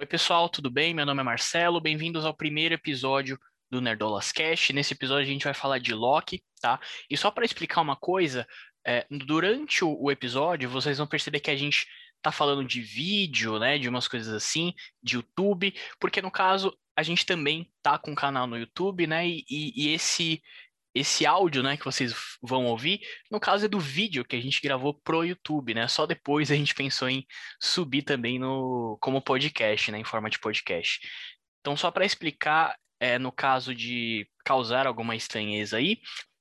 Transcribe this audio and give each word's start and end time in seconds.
Oi, 0.00 0.06
pessoal, 0.06 0.48
tudo 0.48 0.70
bem? 0.70 0.94
Meu 0.94 1.04
nome 1.04 1.20
é 1.20 1.24
Marcelo, 1.24 1.78
bem-vindos 1.78 2.24
ao 2.24 2.32
primeiro 2.32 2.72
episódio 2.72 3.38
do 3.70 3.82
Nerdolas 3.82 4.32
Cast. 4.32 4.72
Nesse 4.72 4.94
episódio 4.94 5.24
a 5.24 5.30
gente 5.30 5.44
vai 5.44 5.52
falar 5.52 5.78
de 5.78 5.92
Loki, 5.92 6.42
tá? 6.58 6.80
E 7.10 7.18
só 7.18 7.30
para 7.30 7.44
explicar 7.44 7.82
uma 7.82 7.94
coisa, 7.94 8.48
é, 8.82 9.06
durante 9.10 9.84
o, 9.84 10.10
episódio 10.10 10.70
vocês 10.70 10.96
vão 10.96 11.06
perceber 11.06 11.40
que 11.40 11.50
a 11.50 11.56
gente 11.56 11.86
tá 12.22 12.32
falando 12.32 12.66
de 12.66 12.80
vídeo, 12.80 13.58
né, 13.58 13.76
de 13.76 13.90
umas 13.90 14.08
coisas 14.08 14.32
assim, 14.32 14.72
de 15.02 15.16
YouTube, 15.16 15.74
porque 16.00 16.22
no 16.22 16.30
caso 16.30 16.74
a 16.96 17.02
gente 17.02 17.26
também 17.26 17.70
tá 17.82 17.98
com 17.98 18.12
um 18.12 18.14
canal 18.14 18.46
no 18.46 18.56
YouTube, 18.56 19.06
né, 19.06 19.28
e, 19.28 19.44
e 19.50 19.92
esse 19.92 20.42
esse 20.94 21.24
áudio, 21.24 21.62
né, 21.62 21.76
que 21.76 21.84
vocês 21.84 22.12
vão 22.42 22.66
ouvir, 22.66 23.00
no 23.30 23.38
caso 23.38 23.64
é 23.64 23.68
do 23.68 23.78
vídeo 23.78 24.24
que 24.24 24.36
a 24.36 24.40
gente 24.40 24.60
gravou 24.60 24.94
pro 24.94 25.24
YouTube, 25.24 25.74
né? 25.74 25.86
Só 25.86 26.06
depois 26.06 26.50
a 26.50 26.56
gente 26.56 26.74
pensou 26.74 27.08
em 27.08 27.24
subir 27.60 28.02
também 28.02 28.38
no 28.38 28.98
como 29.00 29.22
podcast, 29.22 29.92
né, 29.92 29.98
em 29.98 30.04
forma 30.04 30.28
de 30.28 30.38
podcast. 30.38 31.00
Então, 31.60 31.76
só 31.76 31.90
para 31.90 32.04
explicar, 32.04 32.76
é, 32.98 33.18
no 33.18 33.30
caso 33.30 33.74
de 33.74 34.28
causar 34.44 34.86
alguma 34.86 35.14
estranheza 35.14 35.76
aí, 35.76 36.00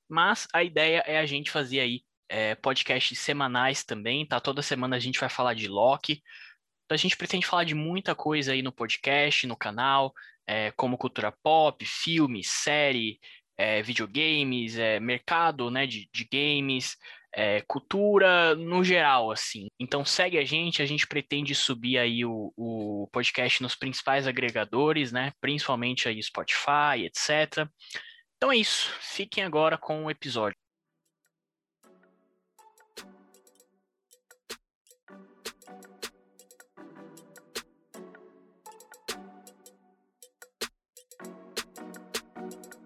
mas 0.10 0.48
a 0.54 0.64
ideia 0.64 1.04
é 1.06 1.20
a 1.20 1.26
gente 1.26 1.52
fazer 1.52 1.80
aí 1.82 2.02
é, 2.28 2.56
podcasts 2.56 3.20
semanais 3.20 3.84
também, 3.84 4.26
tá? 4.26 4.40
Toda 4.40 4.62
semana 4.62 4.96
a 4.96 5.00
gente 5.00 5.20
vai 5.20 5.30
falar 5.30 5.54
de 5.54 5.68
Loki. 5.68 6.22
Então, 6.86 6.96
a 6.96 6.98
gente 6.98 7.18
pretende 7.18 7.46
falar 7.46 7.66
de 7.66 7.76
muita 7.76 8.16
coisa 8.16 8.54
aí 8.54 8.62
no 8.62 8.72
podcast, 8.72 9.46
no 9.46 9.56
canal, 9.56 10.14
é, 10.48 10.72
como 10.72 10.98
cultura 10.98 11.32
pop, 11.44 11.86
filme, 11.86 12.44
série, 12.44 13.20
é, 13.60 13.82
videogames, 13.82 14.78
é, 14.78 15.02
mercado 15.02 15.70
né, 15.70 15.86
de, 15.86 16.10
de 16.14 16.26
games, 16.32 16.96
é, 17.36 17.62
cultura 17.68 18.56
no 18.56 18.82
geral, 18.86 19.32
assim. 19.32 19.68
Então 19.78 20.06
segue 20.06 20.38
a 20.38 20.46
gente, 20.46 20.82
a 20.82 20.86
gente 20.86 21.06
pretende 21.06 21.54
subir 21.54 21.98
aí 21.98 22.24
o, 22.24 22.54
o 22.56 23.10
podcast 23.12 23.62
nos 23.62 23.76
principais 23.76 24.26
agregadores, 24.26 25.12
né? 25.12 25.34
Principalmente 25.42 26.08
aí 26.08 26.24
Spotify, 26.24 27.04
etc. 27.04 27.68
Então 28.38 28.50
é 28.50 28.56
isso. 28.56 28.90
Fiquem 29.02 29.44
agora 29.44 29.78
com 29.78 30.06
o 30.06 30.10
episódio. 30.10 30.56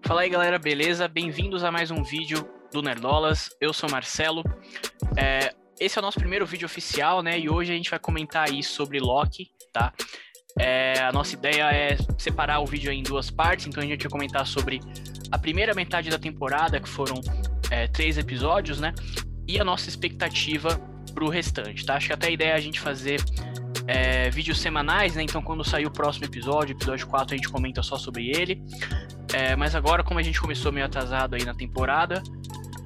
Fala 0.06 0.20
aí 0.20 0.28
galera, 0.28 0.58
beleza? 0.58 1.08
Bem-vindos 1.08 1.64
a 1.64 1.72
mais 1.72 1.90
um 1.90 2.02
vídeo 2.02 2.46
do 2.70 2.82
Nerdolas. 2.82 3.48
Eu 3.58 3.72
sou 3.72 3.88
Marcelo. 3.90 4.44
É, 5.16 5.54
esse 5.80 5.98
é 5.98 6.00
o 6.00 6.02
nosso 6.02 6.18
primeiro 6.18 6.44
vídeo 6.44 6.66
oficial, 6.66 7.22
né? 7.22 7.38
E 7.38 7.48
hoje 7.48 7.72
a 7.72 7.74
gente 7.74 7.88
vai 7.88 7.98
comentar 7.98 8.50
aí 8.50 8.62
sobre 8.62 9.00
Loki, 9.00 9.50
tá? 9.72 9.94
É, 10.60 11.00
a 11.00 11.10
nossa 11.10 11.34
ideia 11.34 11.72
é 11.72 11.96
separar 12.18 12.60
o 12.60 12.66
vídeo 12.66 12.92
em 12.92 13.02
duas 13.02 13.30
partes, 13.30 13.66
então 13.66 13.82
a 13.82 13.86
gente 13.86 14.02
vai 14.02 14.10
comentar 14.10 14.46
sobre 14.46 14.78
a 15.32 15.38
primeira 15.38 15.72
metade 15.72 16.10
da 16.10 16.18
temporada, 16.18 16.78
que 16.78 16.88
foram 16.88 17.18
é, 17.70 17.88
três 17.88 18.18
episódios, 18.18 18.78
né? 18.78 18.92
E 19.48 19.58
a 19.58 19.64
nossa 19.64 19.88
expectativa 19.88 20.78
pro 21.14 21.30
restante, 21.30 21.84
tá? 21.86 21.94
Acho 21.94 22.08
que 22.08 22.12
até 22.12 22.26
a 22.26 22.30
ideia 22.30 22.50
é 22.50 22.56
a 22.56 22.60
gente 22.60 22.78
fazer 22.78 23.24
é, 23.86 24.28
vídeos 24.28 24.60
semanais, 24.60 25.14
né? 25.14 25.22
Então, 25.22 25.40
quando 25.40 25.64
sair 25.64 25.86
o 25.86 25.90
próximo 25.90 26.26
episódio, 26.26 26.76
episódio 26.76 27.06
4, 27.06 27.34
a 27.34 27.36
gente 27.38 27.48
comenta 27.48 27.82
só 27.82 27.96
sobre 27.96 28.28
ele. 28.28 28.62
É, 29.34 29.56
mas 29.56 29.74
agora, 29.74 30.04
como 30.04 30.20
a 30.20 30.22
gente 30.22 30.40
começou 30.40 30.70
meio 30.70 30.86
atrasado 30.86 31.34
aí 31.34 31.44
na 31.44 31.52
temporada, 31.52 32.22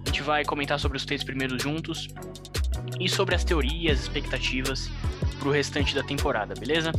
a 0.03 0.09
gente 0.09 0.23
vai 0.23 0.47
comentar 0.47 0.81
sobre 0.81 0.97
os 0.97 1.05
três 1.05 1.23
primeiros 1.23 1.63
juntos 1.63 2.09
e 2.99 3.07
sobre 3.07 3.35
as 3.35 3.45
teorias, 3.45 4.01
expectativas 4.01 4.91
pro 5.39 5.51
restante 5.51 5.95
da 5.95 6.03
temporada, 6.03 6.55
beleza? 6.59 6.91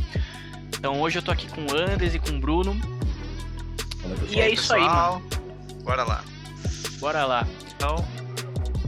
Então 0.78 1.00
hoje 1.00 1.18
eu 1.18 1.22
tô 1.22 1.32
aqui 1.32 1.48
com 1.48 1.62
o 1.62 1.76
Andres 1.76 2.14
e 2.14 2.20
com 2.20 2.30
o 2.30 2.38
Bruno. 2.38 2.80
e 4.28 4.40
é 4.40 4.48
isso 4.48 4.72
pessoal. 4.72 5.16
aí, 5.16 5.20
mano. 5.20 5.82
Bora 5.82 6.04
lá. 6.04 6.24
Bora 7.00 7.24
lá. 7.24 7.48
Então, 7.74 8.08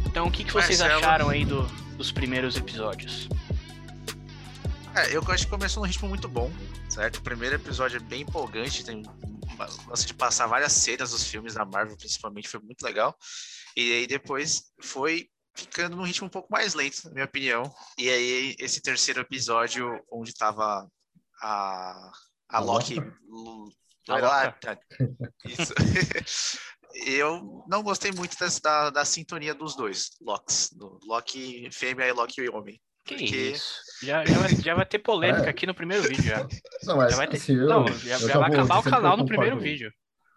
então 0.07 0.27
o 0.29 0.31
que, 0.31 0.45
que 0.45 0.53
vocês 0.53 0.79
Marcelo... 0.79 1.01
acharam 1.01 1.29
aí 1.29 1.45
do, 1.45 1.63
dos 1.97 2.13
primeiros 2.13 2.57
episódios? 2.57 3.29
É, 4.95 5.17
eu 5.17 5.25
acho 5.27 5.45
que 5.45 5.51
começou 5.51 5.83
num 5.83 5.89
ritmo 5.89 6.09
muito 6.09 6.29
bom, 6.29 6.53
certo? 6.89 7.17
O 7.17 7.23
primeiro 7.23 7.57
episódio 7.57 7.97
é 7.97 8.01
bem 8.01 8.21
empolgante, 8.21 8.85
tem 8.85 9.03
lance 9.87 10.07
de 10.07 10.15
passar 10.15 10.47
várias 10.47 10.73
cenas 10.73 11.11
dos 11.11 11.25
filmes 11.25 11.55
da 11.55 11.65
Marvel, 11.65 11.97
principalmente, 11.97 12.49
foi 12.49 12.61
muito 12.61 12.83
legal. 12.83 13.17
E 13.77 13.93
aí 13.93 14.07
depois 14.07 14.73
foi 14.81 15.29
ficando 15.55 15.97
num 15.97 16.05
ritmo 16.05 16.27
um 16.27 16.31
pouco 16.31 16.49
mais 16.51 16.75
lento, 16.75 17.05
na 17.05 17.13
minha 17.13 17.25
opinião. 17.25 17.63
E 17.99 18.09
aí 18.09 18.57
esse 18.59 18.81
terceiro 18.81 19.21
episódio, 19.21 20.03
onde 20.11 20.35
tava 20.35 20.89
a, 21.41 22.13
a 22.49 22.59
Loki... 22.61 22.97
Lá, 24.09 24.59
isso. 25.45 25.73
eu 27.07 27.65
não 27.69 27.83
gostei 27.83 28.13
muito 28.13 28.37
dessa, 28.37 28.61
da, 28.61 28.91
da 28.91 29.05
sintonia 29.05 29.55
dos 29.55 29.75
dois, 29.75 30.11
Locks, 30.21 30.71
do 30.73 30.99
Loki 31.05 31.71
fêmea 31.71 32.09
e 32.09 32.13
Loki 32.13 32.49
homem. 32.49 32.81
Que 33.05 33.17
porque... 33.17 33.37
isso? 33.37 33.81
Já, 34.03 34.25
já, 34.25 34.39
vai, 34.39 34.57
já 34.57 34.75
vai 34.75 34.87
ter 34.87 34.99
polêmica 34.99 35.47
é. 35.47 35.51
aqui 35.51 35.67
no 35.67 35.75
primeiro 35.75 36.03
vídeo 36.03 36.25
já. 36.25 36.47
Não, 36.85 36.97
mas 36.97 37.13
já 37.13 37.17
vai 37.17 37.29
ter... 37.29 37.37
assim, 37.37 37.55
eu, 37.55 37.67
não, 37.67 37.87
já, 37.87 38.19
já 38.19 38.39
vai 38.39 38.51
acabar 38.51 38.79
o 38.79 38.83
canal 38.83 39.17
no 39.17 39.27
primeiro 39.27 39.59
vídeo. 39.59 39.93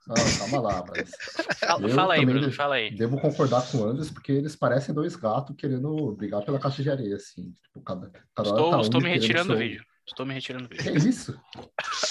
Não, 0.08 0.16
calma 0.38 0.62
lá, 0.62 0.86
mas. 0.88 1.10
fala, 1.60 1.90
fala 1.90 2.14
aí, 2.14 2.26
Bruno, 2.26 2.52
fala 2.52 2.76
aí. 2.76 2.96
Devo 2.96 3.20
concordar 3.20 3.68
com 3.72 3.80
o 3.80 3.86
Anderson, 3.86 4.14
porque 4.14 4.32
eles 4.32 4.56
parecem 4.56 4.94
dois 4.94 5.16
gatos 5.16 5.56
querendo 5.58 6.12
brigar 6.14 6.44
pela 6.44 6.60
caixa 6.60 6.84
de 6.84 6.92
areia, 6.92 7.16
assim. 7.16 7.54
Tipo, 7.64 7.82
cada, 7.82 8.12
cada 8.36 8.50
estou 8.50 8.72
tá 8.72 8.82
estou 8.82 9.02
me 9.02 9.10
retirando 9.10 9.54
do 9.54 9.60
vídeo. 9.60 9.84
Estou 10.06 10.26
me 10.26 10.34
retirando 10.36 10.68
do 10.68 10.76
vídeo. 10.76 10.92
Que 10.94 11.10
isso? 11.10 11.40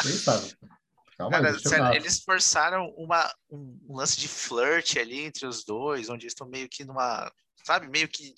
Eita. 0.04 0.42
Calma 1.16 1.30
Cara, 1.30 1.50
aí, 1.50 1.60
sério, 1.60 1.94
eles 1.94 2.24
forçaram 2.24 2.92
uma, 2.96 3.32
um, 3.48 3.78
um 3.88 3.96
lance 3.96 4.18
de 4.18 4.26
flirt 4.26 4.96
ali 4.96 5.20
entre 5.20 5.46
os 5.46 5.64
dois, 5.64 6.08
onde 6.08 6.24
eles 6.24 6.32
estão 6.32 6.48
meio 6.48 6.68
que 6.68 6.84
numa. 6.84 7.30
Sabe, 7.64 7.86
meio 7.86 8.08
que 8.08 8.34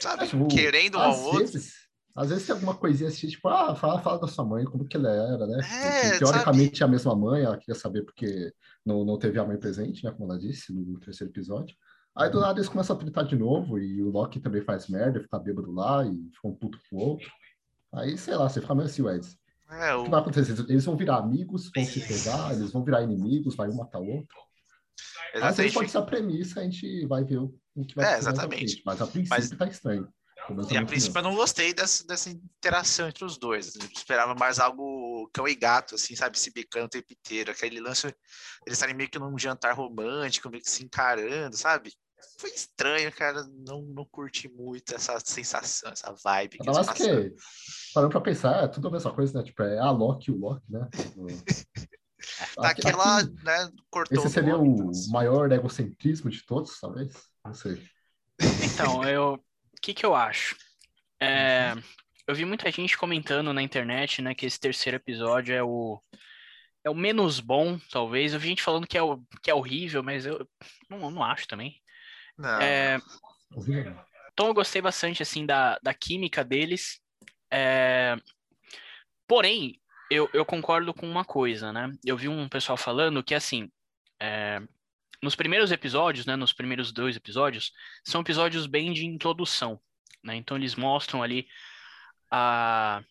sabe, 0.00 0.26
tipo, 0.26 0.48
querendo 0.48 0.98
um 0.98 1.00
ao 1.00 1.22
outro. 1.22 1.40
Vezes, 1.40 1.74
às 2.14 2.30
vezes 2.30 2.46
tem 2.46 2.54
alguma 2.54 2.74
coisinha 2.74 3.08
assim, 3.08 3.28
tipo, 3.28 3.48
ah, 3.48 3.74
fala, 3.76 4.00
fala 4.00 4.18
da 4.18 4.26
sua 4.26 4.44
mãe, 4.44 4.64
como 4.64 4.84
que 4.84 4.96
ela 4.96 5.08
era, 5.08 5.46
né? 5.46 5.60
É, 5.60 6.18
teoricamente 6.18 6.78
sabe? 6.78 6.82
é 6.82 6.84
a 6.84 6.88
mesma 6.88 7.14
mãe, 7.14 7.42
ela 7.44 7.56
queria 7.56 7.74
saber 7.74 8.02
porque 8.02 8.52
não, 8.84 9.04
não 9.04 9.18
teve 9.18 9.38
a 9.38 9.44
mãe 9.44 9.56
presente, 9.56 10.04
né? 10.04 10.10
Como 10.10 10.30
ela 10.30 10.38
disse 10.40 10.72
no 10.72 10.98
terceiro 10.98 11.32
episódio. 11.32 11.76
Aí 12.16 12.28
do 12.28 12.40
nada 12.40 12.58
eles 12.58 12.68
começam 12.68 12.96
a 12.96 12.98
tritar 12.98 13.24
de 13.24 13.36
novo, 13.36 13.78
e 13.78 14.02
o 14.02 14.10
Loki 14.10 14.40
também 14.40 14.62
faz 14.62 14.88
merda, 14.88 15.20
fica 15.20 15.38
bêbado 15.38 15.70
lá 15.70 16.04
e 16.04 16.10
fica 16.34 16.48
um 16.48 16.54
puto 16.54 16.76
com 16.90 16.96
o 16.96 17.00
outro. 17.00 17.30
Aí, 17.94 18.18
sei 18.18 18.34
lá, 18.34 18.48
você 18.48 18.60
fica 18.60 18.74
meio 18.74 18.86
assim, 18.88 19.06
Eds. 19.08 19.38
É, 19.70 19.94
o... 19.94 20.00
o 20.00 20.04
que 20.04 20.10
vai 20.10 20.20
acontecer? 20.20 20.52
Eles 20.68 20.84
vão 20.84 20.96
virar 20.96 21.18
amigos, 21.18 21.70
vão 21.72 21.84
se 21.84 22.00
pegar, 22.00 22.52
eles 22.52 22.72
vão 22.72 22.82
virar 22.82 23.02
inimigos, 23.02 23.54
vai 23.54 23.68
um 23.68 23.76
matar 23.76 24.00
o 24.00 24.08
outro. 24.08 24.36
Exatamente. 25.32 25.50
Às 25.50 25.56
vezes 25.56 25.74
pode 25.74 25.90
ser 25.90 25.98
a 25.98 26.02
premissa, 26.02 26.60
a 26.60 26.64
gente 26.64 27.06
vai 27.06 27.22
ver 27.22 27.38
o 27.38 27.54
o 27.80 27.86
que 27.86 27.94
vai 27.94 28.14
é, 28.14 28.18
exatamente. 28.18 28.82
Mas 28.84 29.00
a 29.00 29.06
princípio 29.06 29.38
mas... 29.38 29.50
tá 29.50 29.66
estranho. 29.66 30.08
E 30.70 30.76
a 30.76 30.84
princípio 30.84 31.18
eu 31.18 31.22
não 31.22 31.34
gostei 31.34 31.74
dessa, 31.74 32.06
dessa 32.06 32.30
interação 32.30 33.08
entre 33.08 33.24
os 33.24 33.36
dois. 33.36 33.74
Eu 33.74 33.86
esperava 33.94 34.34
mais 34.34 34.58
algo 34.58 35.28
cão 35.32 35.46
e 35.46 35.54
gato, 35.54 35.94
assim, 35.94 36.16
sabe? 36.16 36.38
Se 36.38 36.50
bicando 36.50 36.86
o 36.86 36.88
tempo 36.88 37.12
inteiro. 37.12 37.50
Aquele 37.50 37.80
lance, 37.80 38.06
eles 38.66 38.78
estarem 38.78 38.94
meio 38.94 39.10
que 39.10 39.18
num 39.18 39.38
jantar 39.38 39.74
romântico, 39.74 40.48
meio 40.48 40.62
que 40.62 40.70
se 40.70 40.84
encarando, 40.84 41.56
sabe? 41.56 41.92
Foi 42.38 42.50
estranho, 42.50 43.12
cara. 43.12 43.44
Não, 43.66 43.82
não 43.82 44.06
curti 44.06 44.48
muito 44.48 44.94
essa 44.94 45.20
sensação, 45.20 45.92
essa 45.92 46.14
vibe. 46.24 46.58
Que 46.58 46.66
Mas 46.66 46.90
que, 46.90 47.34
parando 47.92 48.12
pra 48.12 48.20
pensar, 48.20 48.64
é 48.64 48.68
tudo 48.68 48.88
a 48.88 48.90
mesma 48.90 49.12
coisa, 49.12 49.38
né? 49.38 49.44
Tipo, 49.44 49.62
é 49.62 49.78
a 49.78 49.90
Loki 49.90 50.30
e 50.30 50.34
o 50.34 50.38
Loki, 50.38 50.64
né? 50.68 50.88
Daquela, 52.58 53.20
aqui, 53.20 53.44
né? 53.44 53.70
Cortou. 53.90 54.18
Esse 54.18 54.30
seria 54.30 54.56
o 54.56 54.90
maior 55.10 55.50
egocentrismo 55.52 56.30
de 56.30 56.44
todos, 56.44 56.78
talvez? 56.80 57.12
Não 57.48 57.54
sei. 57.54 57.82
Então, 58.62 59.02
eu. 59.04 59.34
O 59.34 59.80
que, 59.80 59.94
que 59.94 60.04
eu 60.04 60.14
acho? 60.14 60.56
É, 61.20 61.74
eu 62.26 62.34
vi 62.34 62.44
muita 62.44 62.70
gente 62.70 62.96
comentando 62.96 63.52
na 63.52 63.62
internet, 63.62 64.20
né, 64.20 64.34
que 64.34 64.44
esse 64.44 64.58
terceiro 64.60 64.96
episódio 64.96 65.54
é 65.54 65.62
o 65.62 66.00
é 66.84 66.90
o 66.90 66.94
menos 66.94 67.40
bom, 67.40 67.78
talvez. 67.90 68.32
Eu 68.32 68.40
vi 68.40 68.48
gente 68.48 68.62
falando 68.62 68.86
que 68.86 68.96
é, 68.96 69.02
o, 69.02 69.20
que 69.42 69.50
é 69.50 69.54
horrível, 69.54 70.02
mas 70.02 70.26
eu 70.26 70.46
não, 70.88 71.10
não 71.10 71.22
acho 71.22 71.46
também. 71.46 71.80
Não. 72.36 72.60
É, 72.60 72.98
então 74.32 74.46
eu 74.46 74.54
gostei 74.54 74.80
bastante, 74.80 75.22
assim, 75.22 75.44
da, 75.44 75.78
da 75.82 75.92
química 75.92 76.44
deles. 76.44 77.00
É, 77.50 78.16
porém, 79.26 79.80
eu, 80.10 80.28
eu 80.32 80.44
concordo 80.44 80.94
com 80.94 81.08
uma 81.08 81.24
coisa, 81.24 81.72
né? 81.72 81.92
Eu 82.04 82.16
vi 82.16 82.28
um 82.28 82.48
pessoal 82.48 82.76
falando 82.76 83.22
que, 83.22 83.34
assim, 83.34 83.70
é, 84.20 84.60
nos 85.22 85.34
primeiros 85.34 85.72
episódios, 85.72 86.26
né, 86.26 86.36
nos 86.36 86.52
primeiros 86.52 86.92
dois 86.92 87.16
episódios, 87.16 87.72
são 88.04 88.20
episódios 88.20 88.66
bem 88.66 88.92
de 88.92 89.04
introdução, 89.04 89.80
né? 90.22 90.36
Então 90.36 90.56
eles 90.56 90.74
mostram 90.74 91.22
ali 91.22 91.46
a, 92.30 93.02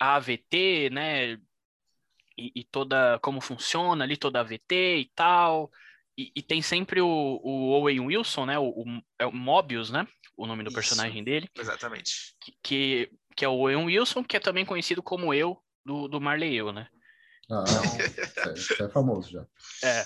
a 0.00 0.16
AVT, 0.16 0.90
né, 0.90 1.34
e, 2.36 2.52
e 2.56 2.64
toda 2.64 3.18
como 3.20 3.40
funciona 3.40 4.04
ali 4.04 4.16
toda 4.16 4.38
a 4.38 4.42
AVT 4.42 4.98
e 4.98 5.10
tal. 5.14 5.70
E, 6.16 6.32
e 6.34 6.42
tem 6.42 6.62
sempre 6.62 7.00
o, 7.00 7.08
o 7.08 7.70
Owen 7.70 8.00
Wilson, 8.00 8.46
né, 8.46 8.58
o, 8.58 8.68
o, 8.68 9.02
é 9.18 9.26
o 9.26 9.32
Mobius, 9.32 9.90
né, 9.90 10.06
o 10.36 10.46
nome 10.46 10.62
do 10.62 10.68
Isso, 10.68 10.76
personagem 10.76 11.22
dele. 11.22 11.48
Exatamente. 11.56 12.34
Que, 12.40 12.56
que, 12.62 13.10
que 13.36 13.44
é 13.44 13.48
o 13.48 13.58
Owen 13.58 13.86
Wilson, 13.86 14.24
que 14.24 14.36
é 14.36 14.40
também 14.40 14.64
conhecido 14.64 15.02
como 15.02 15.32
eu 15.32 15.60
do, 15.84 16.08
do 16.08 16.20
Marley 16.20 16.54
eu, 16.54 16.72
né? 16.72 16.88
Ah, 17.50 17.64
isso 18.56 18.82
é, 18.82 18.86
é 18.86 18.88
famoso 18.88 19.30
já. 19.30 19.46
É. 19.82 20.04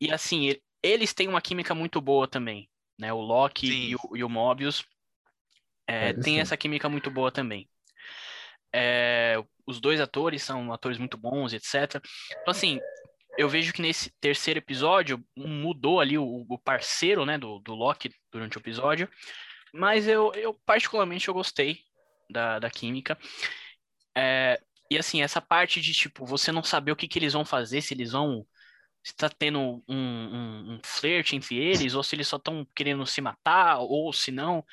E 0.00 0.12
assim, 0.12 0.54
eles 0.82 1.12
têm 1.14 1.28
uma 1.28 1.40
química 1.40 1.74
muito 1.74 2.00
boa 2.00 2.28
também, 2.28 2.68
né? 2.98 3.12
O 3.12 3.20
Loki 3.20 3.66
e 3.66 3.94
o, 3.96 4.16
e 4.16 4.24
o, 4.24 4.28
Mobius 4.28 4.84
é, 5.86 6.10
é 6.10 6.12
tem 6.12 6.34
sim. 6.34 6.40
essa 6.40 6.56
química 6.56 6.88
muito 6.88 7.10
boa 7.10 7.30
também. 7.30 7.68
É, 8.72 9.42
os 9.66 9.80
dois 9.80 10.00
atores 10.00 10.42
são 10.42 10.72
atores 10.72 10.98
muito 10.98 11.16
bons, 11.16 11.52
etc. 11.52 12.00
Então, 12.30 12.50
assim, 12.50 12.78
eu 13.38 13.48
vejo 13.48 13.72
que 13.72 13.82
nesse 13.82 14.10
terceiro 14.20 14.58
episódio 14.58 15.24
mudou 15.36 16.00
ali 16.00 16.18
o, 16.18 16.46
o 16.48 16.58
parceiro, 16.58 17.24
né, 17.24 17.38
do, 17.38 17.58
do 17.60 17.74
Loki 17.74 18.10
durante 18.30 18.56
o 18.56 18.60
episódio. 18.60 19.08
Mas 19.72 20.08
eu, 20.08 20.32
eu 20.34 20.54
particularmente 20.64 21.28
eu 21.28 21.34
gostei 21.34 21.80
da, 22.30 22.58
da 22.58 22.70
química. 22.70 23.18
É, 24.16 24.60
e 24.90 24.96
assim, 24.98 25.22
essa 25.22 25.40
parte 25.40 25.80
de 25.80 25.92
tipo, 25.92 26.24
você 26.24 26.52
não 26.52 26.62
saber 26.62 26.92
o 26.92 26.96
que, 26.96 27.08
que 27.08 27.18
eles 27.18 27.32
vão 27.32 27.44
fazer, 27.44 27.80
se 27.82 27.92
eles 27.94 28.12
vão. 28.12 28.46
Se 29.06 29.14
tá 29.14 29.28
tendo 29.28 29.60
um, 29.60 29.82
um, 29.88 30.74
um 30.74 30.80
flerte 30.82 31.36
entre 31.36 31.54
eles, 31.56 31.94
ou 31.94 32.02
se 32.02 32.16
eles 32.16 32.26
só 32.26 32.38
estão 32.38 32.66
querendo 32.74 33.06
se 33.06 33.20
matar, 33.20 33.78
ou 33.78 34.12
se 34.12 34.32
não. 34.32 34.64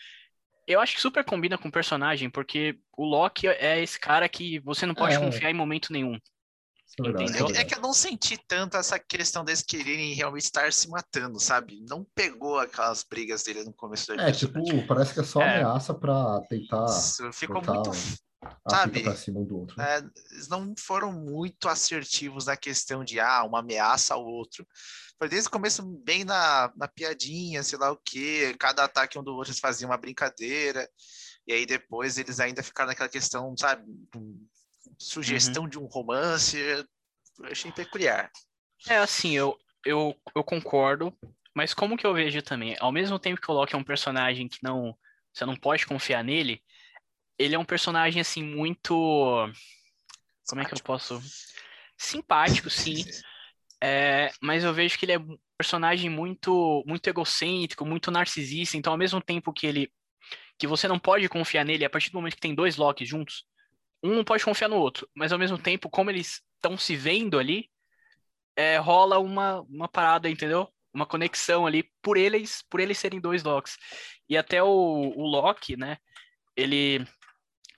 Eu 0.66 0.80
acho 0.80 0.96
que 0.96 1.02
super 1.02 1.24
combina 1.24 1.56
com 1.56 1.68
o 1.68 1.72
personagem, 1.72 2.32
porque 2.32 2.80
o 2.98 3.06
Loki 3.06 3.48
é 3.48 3.80
esse 3.80 4.00
cara 4.00 4.28
que 4.28 4.60
você 4.62 4.88
não 4.88 4.96
pode 4.96 5.14
é. 5.14 5.20
confiar 5.20 5.52
em 5.52 5.54
momento 5.54 5.94
nenhum. 5.94 6.18
É, 7.00 7.62
é, 7.62 7.64
que 7.64 7.76
eu 7.76 7.82
não 7.82 7.94
senti 7.94 8.36
tanto 8.48 8.76
essa 8.76 8.98
questão 8.98 9.46
deles 9.46 9.62
quererem 9.62 10.16
realmente 10.16 10.46
estar 10.46 10.74
se 10.74 10.90
matando, 10.90 11.40
sabe? 11.40 11.86
Não 11.88 12.04
pegou 12.16 12.58
aquelas 12.58 13.04
brigas 13.04 13.44
dele 13.44 13.64
no 13.64 13.74
começo 13.74 14.08
do 14.08 14.20
É, 14.20 14.32
tipo, 14.32 14.60
parece 14.88 15.14
que 15.14 15.20
é 15.20 15.24
só 15.24 15.42
é. 15.44 15.58
ameaça 15.58 15.94
pra 15.94 16.42
tentar. 16.50 16.86
Isso 16.86 17.32
ficou 17.34 17.62
muito. 17.64 17.92
Sabe? 18.70 19.04
Pra 19.04 19.16
cima 19.16 19.40
um 19.40 19.46
do 19.46 19.60
outro, 19.60 19.78
né? 19.78 19.98
é, 19.98 20.34
eles 20.34 20.48
não 20.48 20.74
foram 20.78 21.12
muito 21.12 21.68
assertivos 21.68 22.46
na 22.46 22.58
questão 22.58 23.04
de 23.04 23.20
ah, 23.20 23.44
uma 23.44 23.60
ameaça 23.60 24.14
ao 24.14 24.26
outro. 24.26 24.66
Foi 25.18 25.30
desde 25.30 25.48
o 25.48 25.52
começo 25.52 25.84
bem 26.04 26.24
na, 26.24 26.72
na 26.76 26.88
piadinha, 26.88 27.64
sei 27.64 27.78
lá 27.78 27.92
o 27.92 28.00
quê. 28.04 28.56
Cada 28.60 28.84
ataque 28.84 29.18
um 29.18 29.24
do 29.24 29.34
outro 29.34 29.52
eles 29.52 29.60
faziam 29.60 29.90
uma 29.90 29.98
brincadeira. 29.98 30.90
E 31.46 31.54
aí 31.54 31.66
depois 31.66 32.18
eles 32.18 32.40
ainda 32.40 32.64
ficaram 32.64 32.90
naquela 32.90 33.10
questão, 33.10 33.56
sabe? 33.58 33.84
sugestão 34.98 35.64
uhum. 35.64 35.70
de 35.70 35.80
um 35.80 35.86
romance, 35.86 36.58
eu 36.58 36.86
achei 37.46 37.72
peculiar. 37.72 38.32
É 38.88 38.98
assim, 38.98 39.36
eu, 39.36 39.58
eu, 39.86 40.16
eu 40.36 40.44
concordo, 40.44 41.16
mas 41.54 41.74
como 41.74 41.98
que 41.98 42.06
eu 42.06 42.14
vejo 42.14 42.42
também? 42.42 42.76
Ao 42.80 42.92
mesmo 42.92 43.20
tempo 43.20 43.42
que 43.42 43.50
o 43.50 43.54
Loki 43.54 43.76
é 43.76 43.78
um 43.78 43.84
personagem 43.84 44.48
que 44.48 44.60
não 44.62 44.96
você 45.34 45.46
não 45.46 45.56
pode 45.56 45.88
confiar 45.88 46.24
nele, 46.24 46.62
ele 47.38 47.56
é 47.56 47.60
um 47.60 47.66
personagem 47.66 48.22
assim 48.22 48.44
muito 48.44 48.94
como 50.48 50.62
é 50.62 50.66
que 50.66 50.74
eu 50.74 50.80
posso 50.84 51.22
simpático, 51.98 52.70
sim. 52.70 53.04
É, 53.82 54.32
mas 54.42 54.64
eu 54.64 54.74
vejo 54.74 54.98
que 54.98 55.06
ele 55.06 55.14
é 55.14 55.20
um 55.20 55.38
personagem 55.58 56.10
muito 56.10 56.84
muito 56.86 57.08
egocêntrico, 57.08 57.86
muito 57.86 58.12
narcisista, 58.12 58.78
então 58.78 58.94
ao 58.94 58.98
mesmo 58.98 59.22
tempo 59.22 59.54
que 59.54 59.68
ele 59.68 59.92
que 60.58 60.68
você 60.68 60.88
não 60.88 61.00
pode 61.00 61.28
confiar 61.28 61.66
nele, 61.66 61.84
a 61.84 61.90
partir 61.90 62.12
do 62.12 62.16
momento 62.16 62.36
que 62.36 62.42
tem 62.42 62.56
dois 62.56 62.78
Locks 62.78 63.08
juntos, 63.08 63.46
um 64.04 64.16
não 64.16 64.24
pode 64.24 64.44
confiar 64.44 64.70
no 64.70 64.78
outro, 64.78 65.10
mas 65.16 65.32
ao 65.32 65.40
mesmo 65.40 65.58
tempo, 65.58 65.90
como 65.90 66.10
eles 66.10 66.42
estão 66.56 66.78
se 66.78 66.96
vendo 66.96 67.40
ali, 67.40 67.70
é, 68.56 68.78
rola 68.78 69.20
uma, 69.20 69.62
uma 69.62 69.88
parada, 69.88 70.30
entendeu? 70.30 70.70
Uma 70.94 71.06
conexão 71.06 71.66
ali 71.66 71.90
por 72.02 72.18
eles, 72.18 72.64
por 72.70 72.80
eles 72.80 72.98
serem 72.98 73.20
dois 73.20 73.44
Locks. 73.44 73.78
E 74.30 74.38
até 74.38 74.62
o, 74.62 74.68
o 74.68 75.26
Loki, 75.26 75.76
né? 75.76 75.98
Ele, 76.56 77.06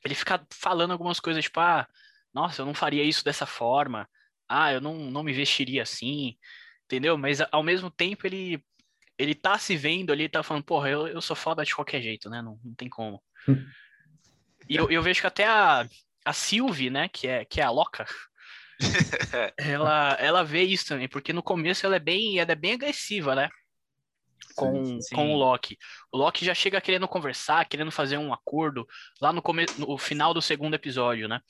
ele 0.05 0.15
fica 0.15 0.45
falando 0.51 0.91
algumas 0.91 1.19
coisas, 1.19 1.43
tipo, 1.43 1.59
ah, 1.59 1.87
nossa, 2.33 2.61
eu 2.61 2.65
não 2.65 2.73
faria 2.73 3.03
isso 3.03 3.23
dessa 3.23 3.45
forma. 3.45 4.07
Ah, 4.47 4.71
eu 4.71 4.79
não, 4.79 4.95
não 4.95 5.23
me 5.23 5.33
vestiria 5.33 5.83
assim, 5.83 6.37
entendeu? 6.85 7.17
Mas 7.17 7.39
ao 7.51 7.63
mesmo 7.63 7.89
tempo 7.89 8.27
ele 8.27 8.63
ele 9.17 9.33
tá 9.33 9.57
se 9.57 9.77
vendo 9.77 10.11
ali, 10.11 10.27
tá 10.27 10.43
falando, 10.43 10.65
porra, 10.65 10.89
eu, 10.89 11.07
eu 11.07 11.21
sou 11.21 11.35
foda 11.35 11.63
de 11.63 11.73
qualquer 11.73 12.01
jeito, 12.01 12.29
né? 12.29 12.41
Não, 12.41 12.59
não 12.63 12.73
tem 12.75 12.89
como. 12.89 13.23
e 14.69 14.75
eu, 14.75 14.91
eu 14.91 15.01
vejo 15.01 15.21
que 15.21 15.27
até 15.27 15.47
a, 15.47 15.87
a 16.25 16.33
Sylvie, 16.33 16.89
né, 16.89 17.07
que 17.07 17.25
é, 17.25 17.45
que 17.45 17.61
é 17.61 17.63
a 17.63 17.69
Loca, 17.69 18.05
ela, 19.57 20.17
ela 20.19 20.43
vê 20.43 20.63
isso 20.63 20.85
também, 20.87 21.07
porque 21.07 21.31
no 21.31 21.41
começo 21.41 21.85
ela 21.85 21.95
é 21.95 21.99
bem, 21.99 22.39
ela 22.39 22.51
é 22.51 22.55
bem 22.55 22.73
agressiva, 22.73 23.35
né? 23.35 23.49
Com, 24.55 25.01
sim, 25.01 25.15
com 25.15 25.33
o 25.33 25.37
Loki. 25.37 25.77
O 26.11 26.17
Loki 26.17 26.45
já 26.45 26.53
chega 26.53 26.79
querendo 26.79 27.07
conversar, 27.07 27.67
querendo 27.67 27.91
fazer 27.91 28.17
um 28.17 28.33
acordo 28.33 28.87
lá 29.21 29.33
no, 29.33 29.41
come... 29.41 29.65
no 29.77 29.97
final 29.97 30.33
do 30.33 30.41
segundo 30.41 30.75
episódio, 30.75 31.27
né? 31.27 31.41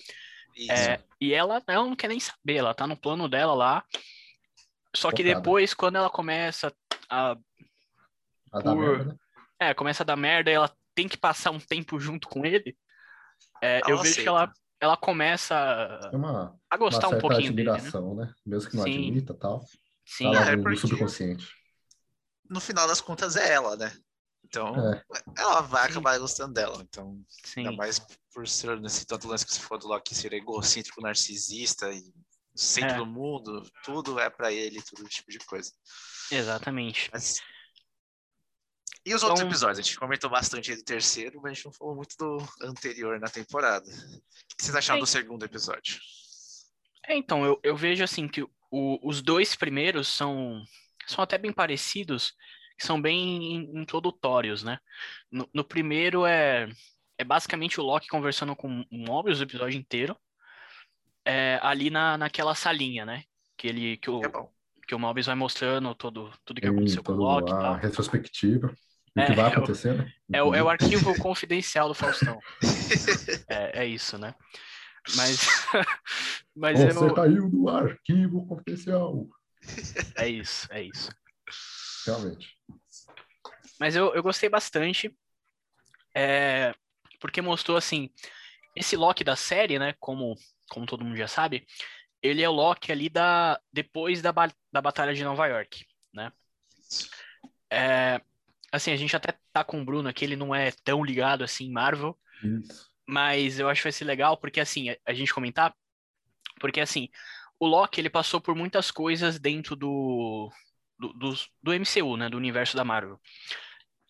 É, 0.70 1.00
e 1.20 1.34
ela, 1.34 1.62
ela 1.68 1.86
não 1.86 1.96
quer 1.96 2.08
nem 2.08 2.20
saber, 2.20 2.56
ela 2.56 2.74
tá 2.74 2.88
no 2.88 2.98
plano 2.98 3.28
dela 3.28 3.54
lá. 3.54 3.84
Só 4.96 5.12
que 5.12 5.24
depois, 5.24 5.74
quando 5.74 5.98
ela 5.98 6.10
começa 6.10 6.74
a. 7.10 7.36
a 8.52 8.62
por... 8.62 8.76
merda, 8.76 9.04
né? 9.06 9.16
É, 9.60 9.74
começa 9.74 10.04
a 10.04 10.06
dar 10.06 10.16
merda 10.16 10.50
e 10.50 10.54
ela 10.54 10.72
tem 10.94 11.08
que 11.08 11.18
passar 11.18 11.52
um 11.52 11.60
tempo 11.60 12.00
junto 12.00 12.28
com 12.28 12.46
ele. 12.46 12.76
É, 13.62 13.82
eu 13.88 13.98
vejo 13.98 14.22
que 14.22 14.28
ela 14.28 14.52
ela 14.80 14.98
começa 14.98 16.00
uma, 16.14 16.56
a 16.70 16.78
gostar 16.78 17.08
um 17.08 17.18
pouquinho 17.18 17.48
admiração, 17.48 18.16
dele, 18.16 18.22
né? 18.22 18.26
né? 18.28 18.34
Mesmo 18.46 18.70
que 18.70 18.78
não 18.78 18.84
Sim. 18.84 19.08
admita 19.08 19.34
tal. 19.34 19.66
Sim, 20.06 20.32
tá 20.32 20.52
é 20.52 20.56
no 20.56 20.78
subconsciente. 20.78 21.48
No 22.50 22.60
final 22.60 22.88
das 22.88 23.02
contas 23.02 23.36
é 23.36 23.54
ela, 23.54 23.76
né? 23.76 23.96
Então, 24.44 24.76
é. 24.94 25.04
ela 25.38 25.62
vai 25.62 25.88
acabar 25.88 26.14
Sim. 26.14 26.20
gostando 26.20 26.54
dela. 26.54 26.82
Então, 26.82 27.20
Sim. 27.44 27.62
ainda 27.62 27.72
mais 27.74 28.00
por 28.34 28.48
ser 28.48 28.80
nesse 28.80 29.06
tanto 29.06 29.28
lance 29.28 29.46
que 29.46 29.54
você 29.54 29.60
falou 29.60 29.80
do 29.80 29.88
Loki 29.88 30.14
ser 30.14 30.34
egocêntrico, 30.34 31.02
narcisista 31.02 31.92
e 31.92 32.04
centro 32.56 32.96
é. 32.96 32.98
do 32.98 33.06
mundo, 33.06 33.68
tudo 33.84 34.20
é 34.20 34.30
para 34.30 34.52
ele, 34.52 34.82
todo 34.82 35.08
tipo 35.10 35.32
de 35.32 35.40
coisa. 35.40 35.72
Exatamente. 36.32 37.10
Mas 37.12 37.42
e 39.06 39.14
os 39.14 39.22
então... 39.22 39.30
outros 39.30 39.48
episódios? 39.48 39.80
A 39.80 39.82
gente 39.84 40.00
comentou 40.00 40.30
bastante 40.30 40.76
do 40.76 40.84
terceiro, 40.84 41.40
mas 41.40 41.52
a 41.52 41.54
gente 41.54 41.66
não 41.66 41.72
falou 41.72 41.96
muito 41.96 42.18
do 42.18 42.38
anterior 42.64 43.20
na 43.20 43.28
temporada. 43.28 43.88
O 43.88 44.56
que 44.58 44.64
vocês 44.64 44.76
acharam 44.76 44.98
é... 44.98 45.02
do 45.02 45.06
segundo 45.06 45.46
episódio? 45.46 46.00
É, 47.08 47.16
então, 47.16 47.46
eu, 47.46 47.60
eu 47.62 47.78
vejo 47.78 48.04
assim 48.04 48.28
que 48.28 48.42
o, 48.42 49.08
os 49.08 49.22
dois 49.22 49.56
primeiros 49.56 50.08
são, 50.08 50.60
são 51.08 51.24
até 51.24 51.38
bem 51.38 51.52
parecidos, 51.52 52.34
são 52.78 53.02
bem 53.02 53.70
introdutórios, 53.74 54.64
né? 54.64 54.80
No, 55.32 55.50
no, 55.54 55.64
primeiro 55.64 56.26
é, 56.26 56.68
é 57.18 57.24
basicamente 57.24 57.80
o 57.80 57.84
Loki 57.84 58.08
conversando 58.08 58.56
com 58.56 58.82
o 58.92 58.98
Mobius 58.98 59.40
o 59.40 59.44
episódio 59.44 59.78
inteiro, 59.78 60.18
é, 61.26 61.60
ali 61.62 61.90
na, 61.90 62.18
naquela 62.18 62.54
salinha, 62.54 63.06
né? 63.06 63.24
Que 63.58 63.68
ele 63.68 63.98
que 63.98 64.10
o, 64.10 64.24
é 64.24 64.30
que 64.88 64.94
o 64.94 65.00
Mobius 65.00 65.26
vai 65.26 65.36
mostrando 65.36 65.94
todo, 65.96 66.32
tudo 66.44 66.62
que 66.62 66.68
aconteceu 66.68 67.04
com 67.04 67.14
o 67.14 67.16
Loki. 67.16 67.52
A 67.52 67.58
tal. 67.58 67.76
retrospectiva. 67.76 68.74
O 69.16 69.20
é, 69.20 69.26
que 69.26 69.34
vai 69.34 69.52
acontecer, 69.52 69.94
né? 69.94 70.12
É, 70.32 70.44
o, 70.44 70.54
é 70.54 70.62
o 70.62 70.70
arquivo 70.70 71.16
confidencial 71.20 71.88
do 71.88 71.94
Faustão. 71.94 72.38
é, 73.50 73.84
é 73.84 73.86
isso, 73.86 74.18
né? 74.18 74.36
Mas. 75.16 75.48
mas 76.56 76.80
Você 76.80 77.06
eu... 77.06 77.14
caiu 77.14 77.50
do 77.50 77.70
arquivo 77.70 78.46
confidencial. 78.46 79.28
É 80.18 80.28
isso, 80.28 80.68
é 80.72 80.84
isso. 80.84 81.10
Realmente. 82.06 82.58
Mas 83.80 83.96
eu, 83.96 84.14
eu 84.14 84.24
gostei 84.24 84.50
bastante. 84.50 85.16
É, 86.16 86.74
porque 87.20 87.42
mostrou 87.42 87.78
assim. 87.78 88.10
Esse 88.76 88.96
Loki 88.96 89.24
da 89.24 89.36
série, 89.36 89.80
né? 89.80 89.96
Como, 90.00 90.36
como 90.70 90.86
todo 90.86 91.04
mundo 91.04 91.16
já 91.16 91.28
sabe, 91.28 91.66
ele 92.22 92.42
é 92.42 92.50
o 92.50 92.54
Loki 92.54 92.92
ali 92.92 93.10
da, 93.10 93.60
depois 93.72 94.22
da, 94.22 94.34
da 94.72 94.82
Batalha 94.82 95.14
de 95.14 95.24
Nova 95.24 95.48
York, 95.48 95.86
né? 96.14 96.32
É, 97.72 98.22
Assim, 98.76 98.92
a 98.92 98.98
gente 98.98 99.16
até 99.16 99.34
tá 99.54 99.64
com 99.64 99.82
o 99.82 99.86
Bruno 99.86 100.10
aqui, 100.10 100.26
ele 100.26 100.36
não 100.36 100.54
é 100.54 100.70
tão 100.84 101.02
ligado 101.02 101.46
assim 101.46 101.68
em 101.68 101.72
Marvel. 101.72 102.18
Isso. 102.44 102.92
Mas 103.08 103.58
eu 103.58 103.70
acho 103.70 103.80
que 103.80 103.86
vai 103.86 103.92
ser 103.94 104.04
legal, 104.04 104.36
porque 104.36 104.60
assim, 104.60 104.90
a, 104.90 104.98
a 105.06 105.14
gente 105.14 105.34
comentar, 105.34 105.74
porque 106.60 106.82
assim, 106.82 107.08
o 107.60 107.68
Loki 107.68 108.02
ele 108.02 108.10
passou 108.10 108.42
por 108.42 108.56
muitas 108.56 108.92
coisas 108.92 109.40
dentro 109.40 109.76
do, 109.76 110.52
do, 111.00 111.14
do, 111.14 111.34
do 111.62 111.74
MCU, 111.74 112.18
né? 112.18 112.30
Do 112.30 112.38
universo 112.38 112.76
da 112.76 112.84
Marvel. 112.84 113.20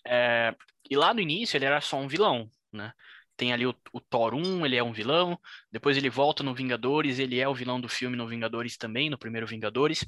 É, 0.08 0.56
e 0.90 0.96
lá 0.96 1.14
no 1.14 1.20
início 1.20 1.58
ele 1.58 1.66
era 1.66 1.82
só 1.82 1.98
um 1.98 2.08
vilão, 2.08 2.50
né? 2.72 2.94
Tem 3.38 3.52
ali 3.52 3.66
o, 3.66 3.76
o, 3.92 4.00
Thor 4.00 4.34
1, 4.34 4.66
ele 4.66 4.78
é 4.78 4.84
um 4.84 4.94
vilão. 4.94 5.38
Depois 5.72 5.98
ele 5.98 6.10
volta 6.10 6.42
no 6.42 6.56
Vingadores, 6.56 7.20
ele 7.20 7.40
é 7.40 7.48
o 7.48 7.54
vilão 7.54 7.82
do 7.82 7.90
filme 7.90 8.16
no 8.16 8.28
Vingadores 8.28 8.78
também, 8.78 9.10
no 9.10 9.18
primeiro 9.18 9.46
Vingadores. 9.46 10.06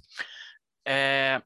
É, 0.86 1.42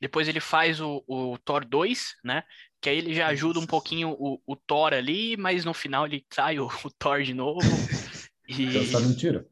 depois 0.00 0.28
ele 0.28 0.40
faz 0.40 0.80
o, 0.80 1.02
o 1.08 1.36
Thor 1.38 1.64
2, 1.64 2.16
né? 2.22 2.44
Que 2.80 2.90
aí 2.90 2.98
ele 2.98 3.14
já 3.14 3.28
ajuda 3.28 3.58
um 3.58 3.66
pouquinho 3.66 4.10
o, 4.10 4.40
o 4.46 4.54
Thor 4.54 4.92
ali, 4.92 5.36
mas 5.36 5.64
no 5.64 5.74
final 5.74 6.06
ele 6.06 6.24
trai 6.28 6.58
o, 6.58 6.66
o 6.66 6.90
Thor 6.90 7.22
de 7.22 7.34
novo. 7.34 7.60
e... 8.46 8.78
Essa 8.78 9.00
mentira. 9.00 9.44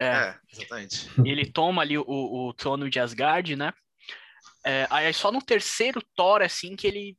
É, 0.00 0.06
é, 0.06 0.38
exatamente. 0.52 1.10
Ele 1.24 1.50
toma 1.50 1.82
ali 1.82 1.98
o, 1.98 2.04
o 2.06 2.52
trono 2.54 2.88
de 2.88 3.00
Asgard, 3.00 3.56
né? 3.56 3.72
É, 4.64 4.86
aí 4.90 5.12
só 5.12 5.32
no 5.32 5.42
terceiro 5.42 6.02
Thor, 6.14 6.42
assim, 6.42 6.76
que 6.76 6.86
ele, 6.86 7.16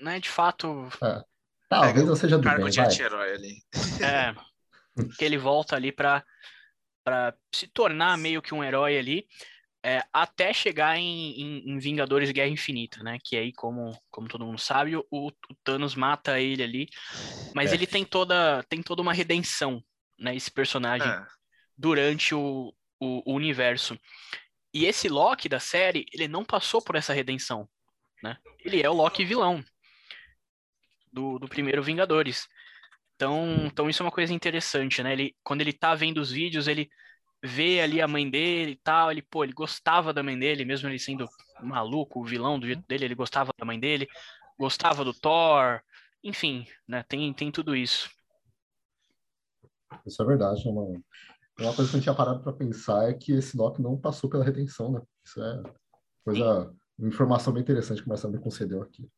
né, 0.00 0.20
de 0.20 0.28
fato... 0.28 0.88
É. 1.02 1.22
Talvez 1.68 2.06
eu 2.06 2.16
seja 2.16 2.36
do 2.36 2.42
cargo 2.42 2.64
bem, 2.64 2.72
de 2.72 2.80
anti-herói 2.80 3.32
ali. 3.32 3.62
É, 4.02 4.34
que 5.16 5.24
ele 5.24 5.38
volta 5.38 5.76
ali 5.76 5.92
pra, 5.92 6.24
para 7.04 7.32
se 7.54 7.68
tornar 7.68 8.18
meio 8.18 8.42
que 8.42 8.52
um 8.52 8.62
herói 8.62 8.98
ali, 8.98 9.24
é, 9.84 10.02
até 10.12 10.52
chegar 10.52 10.98
em, 10.98 11.40
em, 11.40 11.70
em, 11.70 11.78
Vingadores 11.78 12.30
Guerra 12.32 12.48
Infinita, 12.48 13.02
né? 13.02 13.18
Que 13.24 13.36
aí, 13.36 13.52
como, 13.52 13.96
como 14.10 14.28
todo 14.28 14.44
mundo 14.44 14.58
sabe, 14.58 14.96
o, 14.96 15.04
o 15.10 15.32
Thanos 15.64 15.94
mata 15.94 16.38
ele 16.38 16.62
ali, 16.62 16.88
mas 17.54 17.72
é. 17.72 17.76
ele 17.76 17.86
tem 17.86 18.04
toda, 18.04 18.62
tem 18.68 18.82
toda 18.82 19.00
uma 19.00 19.12
redenção, 19.12 19.82
né? 20.18 20.34
Esse 20.34 20.50
personagem 20.50 21.08
é. 21.08 21.26
Durante 21.80 22.34
o, 22.34 22.74
o, 23.00 23.32
o, 23.32 23.34
universo. 23.34 23.98
E 24.72 24.84
esse 24.84 25.08
Loki 25.08 25.48
da 25.48 25.58
série, 25.58 26.04
ele 26.12 26.28
não 26.28 26.44
passou 26.44 26.82
por 26.82 26.94
essa 26.94 27.14
redenção, 27.14 27.66
né? 28.22 28.36
Ele 28.62 28.82
é 28.82 28.90
o 28.90 28.92
Loki 28.92 29.24
vilão 29.24 29.64
do, 31.10 31.38
do 31.38 31.48
primeiro 31.48 31.82
Vingadores. 31.82 32.46
Então, 33.16 33.66
então 33.66 33.88
isso 33.88 34.02
é 34.02 34.06
uma 34.06 34.12
coisa 34.12 34.34
interessante, 34.34 35.02
né? 35.02 35.12
Ele, 35.14 35.34
quando 35.42 35.62
ele 35.62 35.72
tá 35.72 35.94
vendo 35.94 36.18
os 36.18 36.30
vídeos, 36.30 36.68
ele 36.68 36.90
vê 37.42 37.80
ali 37.80 38.02
a 38.02 38.08
mãe 38.08 38.28
dele 38.28 38.72
e 38.72 38.76
tal, 38.76 39.10
ele, 39.10 39.22
pô, 39.22 39.42
ele 39.42 39.54
gostava 39.54 40.12
da 40.12 40.22
mãe 40.22 40.38
dele, 40.38 40.66
mesmo 40.66 40.86
ele 40.86 40.98
sendo 40.98 41.26
maluco, 41.62 42.20
o 42.20 42.24
vilão 42.24 42.60
do 42.60 42.66
jeito 42.66 42.86
dele, 42.86 43.06
ele 43.06 43.14
gostava 43.14 43.52
da 43.58 43.64
mãe 43.64 43.80
dele, 43.80 44.06
gostava 44.58 45.02
do 45.02 45.14
Thor, 45.14 45.80
enfim, 46.22 46.66
né, 46.86 47.02
tem, 47.08 47.32
tem 47.32 47.50
tudo 47.50 47.74
isso. 47.74 48.10
Isso 50.06 50.22
é 50.22 50.26
verdade, 50.26 50.68
é 50.68 50.70
uma, 50.70 51.00
uma 51.60 51.74
coisa 51.74 51.90
que 51.90 51.96
eu 51.96 52.00
tinha 52.00 52.14
parado 52.14 52.40
para 52.40 52.52
pensar 52.52 53.08
é 53.08 53.14
que 53.14 53.32
esse 53.32 53.56
Loki 53.56 53.82
não 53.82 53.96
passou 53.96 54.28
pela 54.30 54.44
redenção, 54.44 54.92
né, 54.92 55.02
isso 55.24 55.42
é 55.42 55.62
coisa, 56.24 56.74
uma 56.98 57.08
informação 57.08 57.52
bem 57.52 57.62
interessante 57.62 58.00
que 58.00 58.06
o 58.06 58.08
Marcelo 58.08 58.32
me 58.32 58.40
concedeu 58.40 58.82
aqui. 58.82 59.08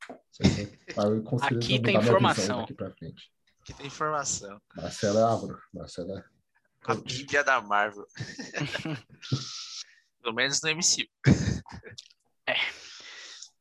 aqui 1.42 1.80
tem 1.80 1.96
informação. 1.96 2.60
Aqui, 2.60 2.74
aqui 3.62 3.74
tem 3.74 3.86
informação. 3.86 4.60
Marcelo 4.76 5.18
é 5.18 5.22
árvore, 5.22 5.58
Marcelo 5.72 6.18
é 6.18 6.24
a 6.84 6.94
Bíblia 6.94 7.44
da 7.44 7.60
Marvel. 7.60 8.06
Pelo 10.20 10.34
menos 10.34 10.60
no 10.62 10.70
MCU. 10.70 11.08
É. 12.46 12.54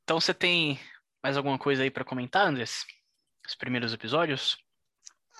Então 0.03 0.19
você 0.19 0.33
tem 0.33 0.79
mais 1.23 1.37
alguma 1.37 1.57
coisa 1.57 1.83
aí 1.83 1.91
para 1.91 2.03
comentar, 2.03 2.47
Andrés? 2.47 2.83
Os 3.47 3.55
primeiros 3.55 3.93
episódios? 3.93 4.57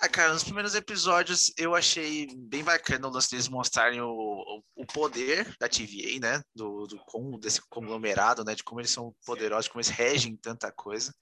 Ah, 0.04 0.08
cara, 0.08 0.32
nos 0.32 0.42
primeiros 0.42 0.74
episódios 0.74 1.52
eu 1.56 1.76
achei 1.76 2.26
bem 2.36 2.64
bacana 2.64 3.06
o 3.06 3.10
lance 3.12 3.30
deles 3.30 3.46
mostrarem 3.46 4.00
o, 4.00 4.60
o 4.74 4.84
poder 4.84 5.56
da 5.60 5.68
TVA, 5.68 6.18
né? 6.20 6.42
Do, 6.52 6.88
do, 6.88 7.38
desse 7.38 7.60
conglomerado, 7.70 8.44
né? 8.44 8.56
De 8.56 8.64
como 8.64 8.80
eles 8.80 8.90
são 8.90 9.14
poderosos, 9.24 9.68
como 9.68 9.80
eles 9.80 9.90
regem 9.90 10.36
tanta 10.36 10.72
coisa. 10.72 11.14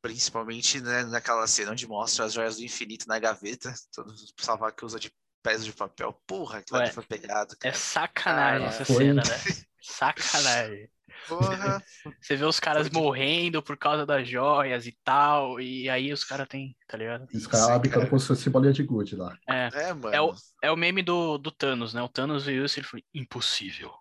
Principalmente 0.00 0.80
né, 0.80 1.04
naquela 1.04 1.46
cena 1.46 1.72
onde 1.72 1.86
mostra 1.86 2.24
as 2.24 2.32
joias 2.32 2.56
do 2.56 2.64
infinito 2.64 3.06
na 3.06 3.18
gaveta. 3.18 3.74
Todo 3.92 4.14
salvar 4.40 4.72
que 4.72 4.86
usa 4.86 4.98
de 4.98 5.12
peças 5.42 5.66
de 5.66 5.74
papel. 5.74 6.14
Porra, 6.26 6.60
aquilo 6.60 6.80
ali 6.80 6.90
foi 6.90 7.04
pegado. 7.04 7.52
É 7.56 7.56
cara. 7.56 7.74
É 7.74 7.78
sacanagem 7.78 8.66
ah, 8.66 8.70
essa 8.70 8.84
foi. 8.86 9.04
cena, 9.04 9.22
né? 9.22 9.66
Sacanagem. 9.82 10.90
Porra. 11.26 11.82
Você 12.20 12.36
vê 12.36 12.44
os 12.44 12.60
caras 12.60 12.90
morrendo 12.90 13.62
por 13.62 13.76
causa 13.76 14.04
das 14.06 14.28
joias 14.28 14.86
e 14.86 14.96
tal, 15.04 15.60
e 15.60 15.88
aí 15.88 16.12
os 16.12 16.24
caras 16.24 16.46
têm, 16.48 16.76
tá 16.86 16.96
ligado? 16.96 17.26
Os 17.32 17.46
caras 17.46 17.70
habitando 17.70 18.06
como 18.06 18.20
se 18.20 18.26
fosse 18.26 18.50
bolinha 18.50 18.72
de 18.72 18.82
gude 18.82 19.16
lá. 19.16 19.36
É, 19.48 19.68
é, 19.72 19.92
mano. 19.92 20.14
É 20.14 20.20
o, 20.20 20.34
é 20.62 20.70
o 20.70 20.76
meme 20.76 21.02
do, 21.02 21.38
do 21.38 21.50
Thanos, 21.50 21.94
né? 21.94 22.02
O 22.02 22.08
Thanos 22.08 22.46
viu 22.46 22.64
isso 22.64 22.78
e 22.78 22.80
ele 22.80 22.86
foi 22.86 23.02
impossível. 23.14 23.92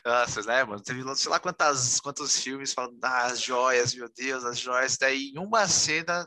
Nossa, 0.05 0.43
né, 0.43 0.65
mano? 0.65 0.83
Teve 0.83 1.03
sei 1.15 1.31
lá 1.31 1.39
quantas, 1.39 2.01
quantos 2.01 2.43
filmes 2.43 2.73
falando, 2.73 2.99
ah, 3.03 3.27
as 3.27 3.41
joias, 3.41 3.95
meu 3.95 4.09
Deus, 4.17 4.45
as 4.45 4.59
joias. 4.59 4.97
Daí, 4.99 5.31
em 5.35 5.39
uma 5.39 5.67
cena, 5.69 6.27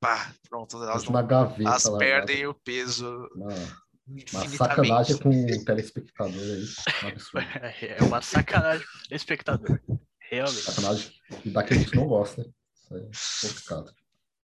pá, 0.00 0.32
pronto, 0.48 0.82
elas, 0.82 1.04
não, 1.04 1.26
gaveta, 1.26 1.62
elas 1.62 1.88
perdem 1.98 2.46
o 2.46 2.54
peso. 2.54 3.28
Uma 4.08 4.48
sacanagem 4.48 5.18
com 5.18 5.28
o 5.28 5.64
telespectador 5.64 6.42
aí. 6.42 6.64
É 7.98 8.02
uma 8.02 8.22
sacanagem 8.22 8.86
com 8.86 8.98
o 8.98 9.08
telespectador. 9.08 9.80
Realmente. 10.30 10.62
Sacanagem 10.62 11.12
daquele 11.44 11.80
que 11.80 11.84
a 11.84 11.88
gente 11.88 11.96
não 11.96 12.06
gosta. 12.06 12.42
Isso 12.42 12.94
aí 12.94 13.02
é 13.02 13.48
complicado. 13.48 13.94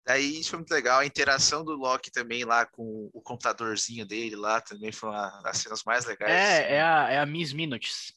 Aí 0.07 0.41
isso 0.41 0.51
foi 0.51 0.59
muito 0.59 0.71
legal. 0.71 1.01
A 1.01 1.07
interação 1.07 1.65
do 1.65 1.73
Loki 1.73 2.11
também 2.11 2.45
lá 2.45 2.67
com 2.67 3.11
o 3.13 3.23
computadorzinho 3.23 4.05
dele 4.07 4.37
lá 4.37 4.61
também 4.61 4.93
foi 4.93 5.09
uma 5.09 5.41
das 5.41 5.59
cenas 5.59 5.83
mais 5.83 6.05
legais. 6.05 6.31
É, 6.31 6.75
é 6.75 6.83
a, 6.83 7.11
é 7.11 7.19
a 7.19 7.27
Miss 7.27 7.55
Minutes. 7.55 8.13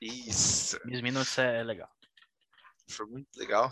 Isso. 0.00 0.78
Miss 0.86 1.02
Minutes 1.02 1.36
é 1.38 1.62
legal. 1.62 1.90
Foi 2.88 3.04
muito 3.06 3.28
legal. 3.36 3.70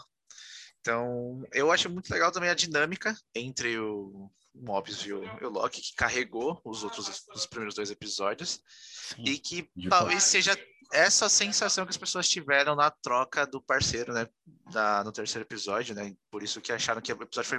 Então, 0.81 1.43
eu 1.53 1.73
acho 1.73 1.89
muito 1.89 2.11
legal 2.11 2.31
também 2.31 2.51
a 2.51 2.55
dinâmica 2.55 3.17
entre 3.35 3.79
o 3.79 4.31
Mobius 4.55 5.05
e 5.05 5.13
o, 5.13 5.23
e 5.41 5.45
o 5.45 5.51
Loki, 5.51 5.81
que 5.81 5.95
carregou 5.95 6.61
os 6.65 6.83
outros 6.83 7.27
os 7.35 7.47
primeiros 7.47 7.75
dois 7.75 7.91
episódios, 7.91 8.61
Sim, 9.15 9.23
e 9.25 9.39
que 9.39 9.71
talvez 9.89 10.23
seja 10.23 10.57
essa 10.93 11.29
sensação 11.29 11.85
que 11.85 11.91
as 11.91 11.97
pessoas 11.97 12.29
tiveram 12.29 12.75
na 12.75 12.91
troca 12.91 13.47
do 13.47 13.61
parceiro, 13.61 14.13
né, 14.13 14.27
da, 14.73 15.05
no 15.05 15.13
terceiro 15.13 15.47
episódio, 15.47 15.95
né, 15.95 16.15
por 16.31 16.43
isso 16.43 16.61
que 16.61 16.73
acharam 16.73 17.01
que 17.01 17.13
o 17.13 17.23
episódio 17.23 17.49
foi 17.49 17.59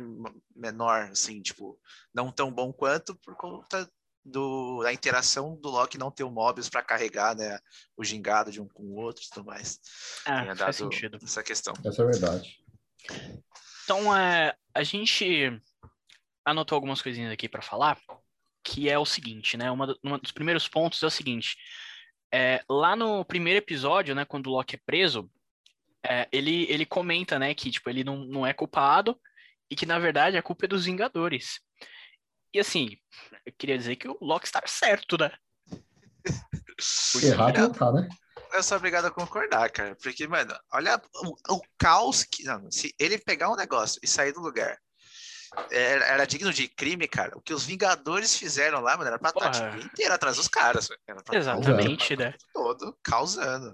menor, 0.55 1.09
assim, 1.11 1.41
tipo, 1.41 1.79
não 2.13 2.31
tão 2.31 2.51
bom 2.51 2.73
quanto, 2.73 3.15
por 3.15 3.35
conta 3.35 3.89
do, 4.25 4.81
da 4.83 4.91
interação 4.91 5.55
do 5.55 5.69
Loki 5.69 5.97
não 5.97 6.11
ter 6.11 6.23
o 6.23 6.31
Mobius 6.31 6.69
para 6.69 6.83
carregar, 6.83 7.35
né, 7.35 7.59
o 7.95 8.03
gingado 8.03 8.51
de 8.51 8.59
um 8.59 8.67
com 8.67 8.83
o 8.83 8.95
outro 8.95 9.23
e 9.23 9.29
tudo 9.29 9.45
mais. 9.45 9.79
Ah, 10.25 10.55
faz 10.55 10.77
sentido. 10.77 11.19
Essa 11.21 11.43
questão. 11.43 11.73
Essa 11.85 12.01
é 12.01 12.05
verdade. 12.05 12.57
Então, 13.83 14.15
é, 14.15 14.55
a 14.73 14.83
gente 14.83 15.61
anotou 16.49 16.75
algumas 16.75 17.01
coisinhas 17.01 17.31
aqui 17.31 17.47
para 17.47 17.61
falar, 17.61 17.97
que 18.63 18.89
é 18.89 18.97
o 18.97 19.05
seguinte, 19.05 19.57
né? 19.57 19.71
Uma, 19.71 19.95
uma, 20.03 20.17
dos 20.17 20.31
primeiros 20.31 20.67
pontos 20.67 21.01
é 21.03 21.05
o 21.05 21.11
seguinte: 21.11 21.55
é, 22.33 22.63
lá 22.69 22.95
no 22.95 23.23
primeiro 23.25 23.57
episódio, 23.57 24.13
né, 24.13 24.25
quando 24.25 24.47
o 24.47 24.51
Loki 24.51 24.75
é 24.75 24.81
preso, 24.85 25.29
é, 26.05 26.27
ele, 26.31 26.65
ele 26.69 26.85
comenta, 26.85 27.39
né, 27.39 27.53
que 27.53 27.71
tipo 27.71 27.89
ele 27.89 28.03
não, 28.03 28.17
não 28.25 28.45
é 28.45 28.53
culpado 28.53 29.19
e 29.69 29.75
que 29.75 29.85
na 29.85 29.99
verdade 29.99 30.37
a 30.37 30.43
culpa 30.43 30.65
é 30.65 30.67
dos 30.67 30.85
Vingadores. 30.85 31.59
E 32.53 32.59
assim, 32.59 32.97
eu 33.45 33.53
queria 33.57 33.77
dizer 33.77 33.95
que 33.95 34.07
o 34.07 34.17
Loki 34.21 34.47
está 34.47 34.61
certo, 34.65 35.17
né? 35.17 35.31
Errado 37.23 37.59
não 37.59 37.71
tá, 37.71 37.91
né? 37.91 38.07
eu 38.53 38.63
sou 38.63 38.77
obrigado 38.77 39.05
a 39.05 39.11
concordar, 39.11 39.69
cara. 39.71 39.95
Porque, 40.01 40.27
mano, 40.27 40.53
olha 40.73 41.01
o, 41.23 41.55
o 41.55 41.61
caos 41.77 42.23
que. 42.23 42.43
Não, 42.43 42.69
se 42.71 42.93
ele 42.99 43.17
pegar 43.17 43.51
um 43.51 43.55
negócio 43.55 43.99
e 44.03 44.07
sair 44.07 44.31
do 44.31 44.41
lugar. 44.41 44.77
Era, 45.71 46.05
era, 46.05 46.25
digno 46.25 46.53
de 46.53 46.67
crime, 46.67 47.07
cara. 47.07 47.37
O 47.37 47.41
que 47.41 47.53
os 47.53 47.63
Vingadores 47.63 48.35
fizeram 48.35 48.81
lá, 48.81 48.95
mano, 48.95 49.07
era 49.09 49.19
pra 49.19 49.29
estar 49.29 49.51
tipo, 49.51 49.85
inteiro 49.85 50.13
atrás 50.13 50.37
dos 50.37 50.47
caras. 50.47 50.89
Exatamente, 51.31 52.15
né? 52.15 52.33
Todo 52.53 52.97
causando. 53.03 53.73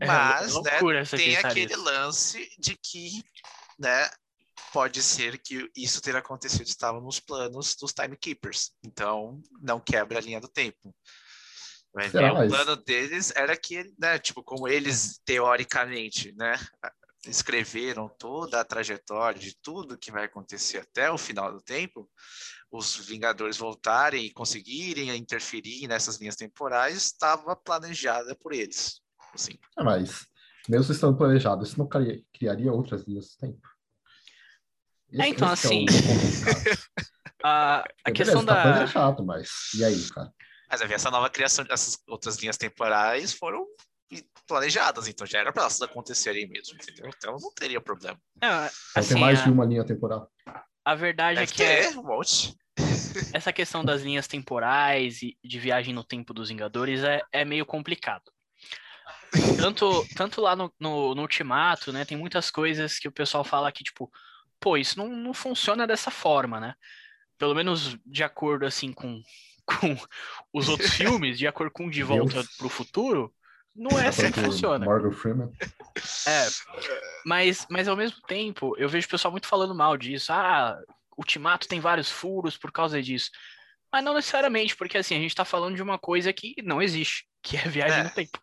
É, 0.00 0.06
Mas, 0.06 0.54
né, 0.62 1.04
tem 1.10 1.36
aquele 1.36 1.72
isso. 1.72 1.82
lance 1.82 2.48
de 2.58 2.76
que, 2.76 3.22
né, 3.78 4.08
pode 4.72 5.02
ser 5.02 5.38
que 5.38 5.70
isso 5.76 6.00
ter 6.00 6.16
acontecido 6.16 6.66
estava 6.66 7.00
nos 7.00 7.20
planos 7.20 7.74
dos 7.76 7.92
Timekeepers. 7.92 8.72
Então, 8.84 9.40
não 9.60 9.80
quebra 9.80 10.18
a 10.18 10.22
linha 10.22 10.40
do 10.40 10.48
tempo. 10.48 10.94
Mas 11.94 12.12
o 12.14 12.48
plano 12.48 12.76
deles 12.76 13.32
era 13.36 13.54
que, 13.54 13.84
né, 13.98 14.18
tipo, 14.18 14.42
como 14.42 14.66
eles 14.66 15.20
teoricamente, 15.26 16.32
né, 16.36 16.58
escreveram 17.26 18.08
toda 18.08 18.60
a 18.60 18.64
trajetória 18.64 19.38
de 19.38 19.56
tudo 19.62 19.98
que 19.98 20.10
vai 20.10 20.24
acontecer 20.24 20.78
até 20.78 21.10
o 21.10 21.18
final 21.18 21.52
do 21.52 21.60
tempo, 21.60 22.10
os 22.70 22.96
Vingadores 22.96 23.58
voltarem 23.58 24.24
e 24.24 24.32
conseguirem 24.32 25.14
interferir 25.16 25.86
nessas 25.86 26.16
linhas 26.16 26.36
temporais 26.36 26.96
estava 26.96 27.54
planejada 27.54 28.34
por 28.34 28.52
eles. 28.52 29.00
Assim. 29.34 29.58
É, 29.78 29.82
mas 29.84 30.26
mesmo 30.68 30.92
estando 30.92 31.16
planejado, 31.16 31.64
isso 31.64 31.78
não 31.78 31.88
criaria 32.32 32.72
outras 32.72 33.02
linhas 33.04 33.30
do 33.30 33.36
tempo? 33.38 33.68
é, 35.12 35.28
então, 35.28 35.48
é 35.48 35.52
assim. 35.52 35.84
É 35.84 37.42
a, 37.44 37.84
a 38.04 38.12
questão 38.12 38.44
beleza, 38.44 38.46
da. 38.46 38.54
Tá 38.54 38.62
planejado, 38.62 39.24
mas 39.24 39.50
e 39.74 39.84
aí, 39.84 40.08
cara? 40.10 40.32
Mas 40.70 40.80
essa 40.80 41.10
nova 41.10 41.28
criação 41.28 41.64
dessas 41.64 41.98
outras 42.08 42.38
linhas 42.38 42.56
temporais 42.56 43.34
foram 43.34 43.66
planejadas, 44.46 45.08
então 45.08 45.26
já 45.26 45.38
era 45.38 45.52
para 45.52 45.62
elas 45.62 45.80
acontecerem 45.80 46.48
mesmo, 46.48 46.74
entendeu? 46.74 47.10
Então 47.16 47.36
não 47.40 47.52
teria 47.54 47.80
problema. 47.80 48.20
Não, 48.40 48.68
assim, 48.94 49.14
tem 49.14 49.20
mais 49.20 49.40
a... 49.40 49.44
de 49.44 49.50
uma 49.50 49.64
linha 49.64 49.84
temporal. 49.84 50.30
A 50.84 50.94
verdade 50.94 51.38
é, 51.38 51.42
é 51.42 51.46
que 51.46 51.62
é 51.62 51.90
um 51.90 52.02
monte. 52.02 52.56
essa 53.32 53.52
questão 53.52 53.84
das 53.84 54.02
linhas 54.02 54.26
temporais 54.26 55.22
e 55.22 55.36
de 55.44 55.58
viagem 55.58 55.94
no 55.94 56.04
tempo 56.04 56.32
dos 56.32 56.48
Vingadores 56.48 57.02
é, 57.04 57.22
é 57.32 57.44
meio 57.44 57.66
complicado. 57.66 58.24
Tanto, 59.56 60.06
tanto 60.14 60.40
lá 60.40 60.54
no, 60.54 60.72
no, 60.78 61.14
no, 61.14 61.22
Ultimato, 61.22 61.92
né? 61.92 62.04
Tem 62.04 62.18
muitas 62.18 62.50
coisas 62.50 62.98
que 62.98 63.08
o 63.08 63.12
pessoal 63.12 63.42
fala 63.42 63.72
que, 63.72 63.82
tipo, 63.82 64.10
pô, 64.60 64.76
isso 64.76 64.98
não, 64.98 65.08
não 65.08 65.32
funciona 65.32 65.86
dessa 65.86 66.10
forma, 66.10 66.60
né? 66.60 66.74
Pelo 67.38 67.54
menos 67.54 67.96
de 68.04 68.22
acordo, 68.22 68.66
assim, 68.66 68.92
com, 68.92 69.22
com 69.64 69.96
os 70.52 70.68
outros 70.68 70.92
filmes, 70.94 71.38
de 71.38 71.46
acordo 71.46 71.72
com 71.72 71.88
De 71.88 72.02
Volta 72.02 72.44
para 72.58 72.66
o 72.66 72.70
Futuro, 72.70 73.34
não 73.74 73.98
é 73.98 74.08
assim 74.08 74.30
que 74.30 74.40
funciona. 74.40 74.84
Morgan 74.84 75.12
Freeman. 75.12 75.52
É, 76.26 76.48
mas, 77.24 77.66
mas 77.70 77.88
ao 77.88 77.96
mesmo 77.96 78.20
tempo, 78.22 78.76
eu 78.76 78.88
vejo 78.88 79.06
o 79.06 79.10
pessoal 79.10 79.32
muito 79.32 79.46
falando 79.46 79.74
mal 79.74 79.96
disso. 79.96 80.32
Ah, 80.32 80.78
Ultimato 81.16 81.68
tem 81.68 81.80
vários 81.80 82.10
furos 82.10 82.56
por 82.56 82.70
causa 82.70 83.02
disso. 83.02 83.30
Mas 83.92 84.04
não 84.04 84.14
necessariamente, 84.14 84.76
porque 84.76 84.98
assim, 84.98 85.16
a 85.16 85.18
gente 85.18 85.34
tá 85.34 85.44
falando 85.44 85.76
de 85.76 85.82
uma 85.82 85.98
coisa 85.98 86.32
que 86.32 86.54
não 86.62 86.80
existe, 86.80 87.26
que 87.42 87.56
é 87.56 87.68
viagem 87.68 88.00
é. 88.00 88.04
no 88.04 88.10
tempo. 88.10 88.38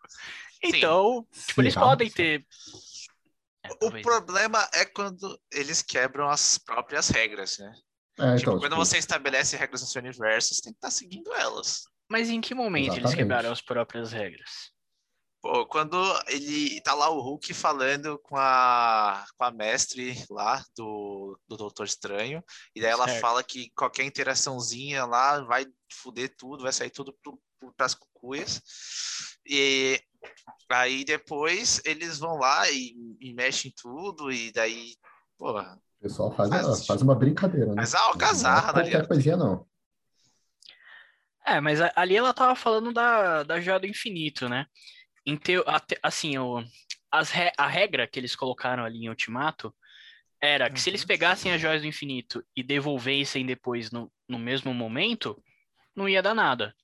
Então, 0.62 1.26
Sim. 1.32 1.46
tipo, 1.46 1.62
eles 1.62 1.74
podem 1.74 2.10
ter. 2.10 2.44
É, 3.64 3.68
o 3.82 4.02
problema 4.02 4.68
é 4.74 4.84
quando 4.84 5.40
eles 5.52 5.82
quebram 5.82 6.28
as 6.28 6.58
próprias 6.58 7.08
regras, 7.08 7.58
né? 7.58 7.72
É, 8.18 8.36
tipo, 8.36 8.50
então, 8.50 8.58
quando 8.58 8.72
tipo... 8.72 8.84
você 8.84 8.98
estabelece 8.98 9.56
regras 9.56 9.80
no 9.80 9.86
seu 9.86 10.02
universo, 10.02 10.54
você 10.54 10.62
tem 10.62 10.72
que 10.72 10.78
estar 10.78 10.88
tá 10.88 10.92
seguindo 10.92 11.32
elas. 11.34 11.84
Mas 12.08 12.28
em 12.28 12.40
que 12.40 12.54
momento 12.54 12.84
Exatamente. 12.84 13.06
eles 13.06 13.14
quebraram 13.14 13.52
as 13.52 13.60
próprias 13.60 14.12
regras? 14.12 14.70
Pô, 15.42 15.64
quando 15.66 15.96
ele 16.28 16.80
tá 16.82 16.92
lá 16.92 17.08
o 17.08 17.20
Hulk 17.20 17.54
falando 17.54 18.18
com 18.18 18.36
a, 18.36 19.24
com 19.38 19.44
a 19.44 19.50
mestre 19.50 20.14
lá 20.28 20.62
do, 20.76 21.38
do 21.48 21.56
Doutor 21.56 21.86
Estranho, 21.86 22.44
e 22.74 22.80
daí 22.80 22.90
ela 22.90 23.06
certo. 23.06 23.20
fala 23.20 23.42
que 23.42 23.70
qualquer 23.70 24.04
interaçãozinha 24.04 25.06
lá 25.06 25.40
vai 25.40 25.66
foder 25.90 26.34
tudo, 26.36 26.62
vai 26.62 26.72
sair 26.72 26.90
tudo 26.90 27.16
pro, 27.22 27.40
pro, 27.58 27.72
pras 27.72 27.94
cucuias. 27.94 28.60
E 29.46 29.98
aí 30.68 31.04
depois 31.06 31.80
eles 31.86 32.18
vão 32.18 32.36
lá 32.36 32.70
e, 32.70 32.94
e 33.18 33.32
mexem 33.32 33.72
tudo, 33.80 34.30
e 34.30 34.52
daí, 34.52 34.94
porra. 35.38 35.80
O 36.00 36.02
pessoal 36.02 36.32
faz, 36.32 36.50
faz, 36.50 36.86
faz 36.86 37.02
uma 37.02 37.14
brincadeira, 37.14 37.68
né? 37.68 37.76
Faz 37.76 37.94
a 37.94 38.00
alcazarra, 38.00 38.72
não 38.74 38.80
é 38.80 38.90
qualquer 38.90 39.08
coisinha, 39.08 39.36
não. 39.38 39.66
É, 41.46 41.60
mas 41.60 41.80
ali 41.96 42.14
ela 42.14 42.34
tava 42.34 42.54
falando 42.54 42.92
da, 42.92 43.42
da 43.42 43.58
Joia 43.58 43.80
do 43.80 43.86
Infinito, 43.86 44.48
né? 44.48 44.66
Em 45.24 45.36
teo, 45.36 45.64
assim, 46.02 46.38
o, 46.38 46.60
re, 46.60 47.52
a 47.56 47.66
regra 47.66 48.06
que 48.06 48.18
eles 48.18 48.34
colocaram 48.34 48.84
ali 48.84 49.04
em 49.04 49.08
Ultimato 49.08 49.74
era 50.40 50.68
que 50.68 50.76
uhum. 50.76 50.82
se 50.82 50.90
eles 50.90 51.02
uhum. 51.02 51.08
pegassem 51.08 51.52
as 51.52 51.60
Joias 51.60 51.82
do 51.82 51.88
Infinito 51.88 52.44
e 52.56 52.62
devolvessem 52.62 53.44
depois 53.44 53.90
no, 53.90 54.10
no 54.28 54.38
mesmo 54.38 54.72
momento, 54.72 55.42
não 55.94 56.08
ia 56.08 56.22
dar 56.22 56.34
nada, 56.34 56.74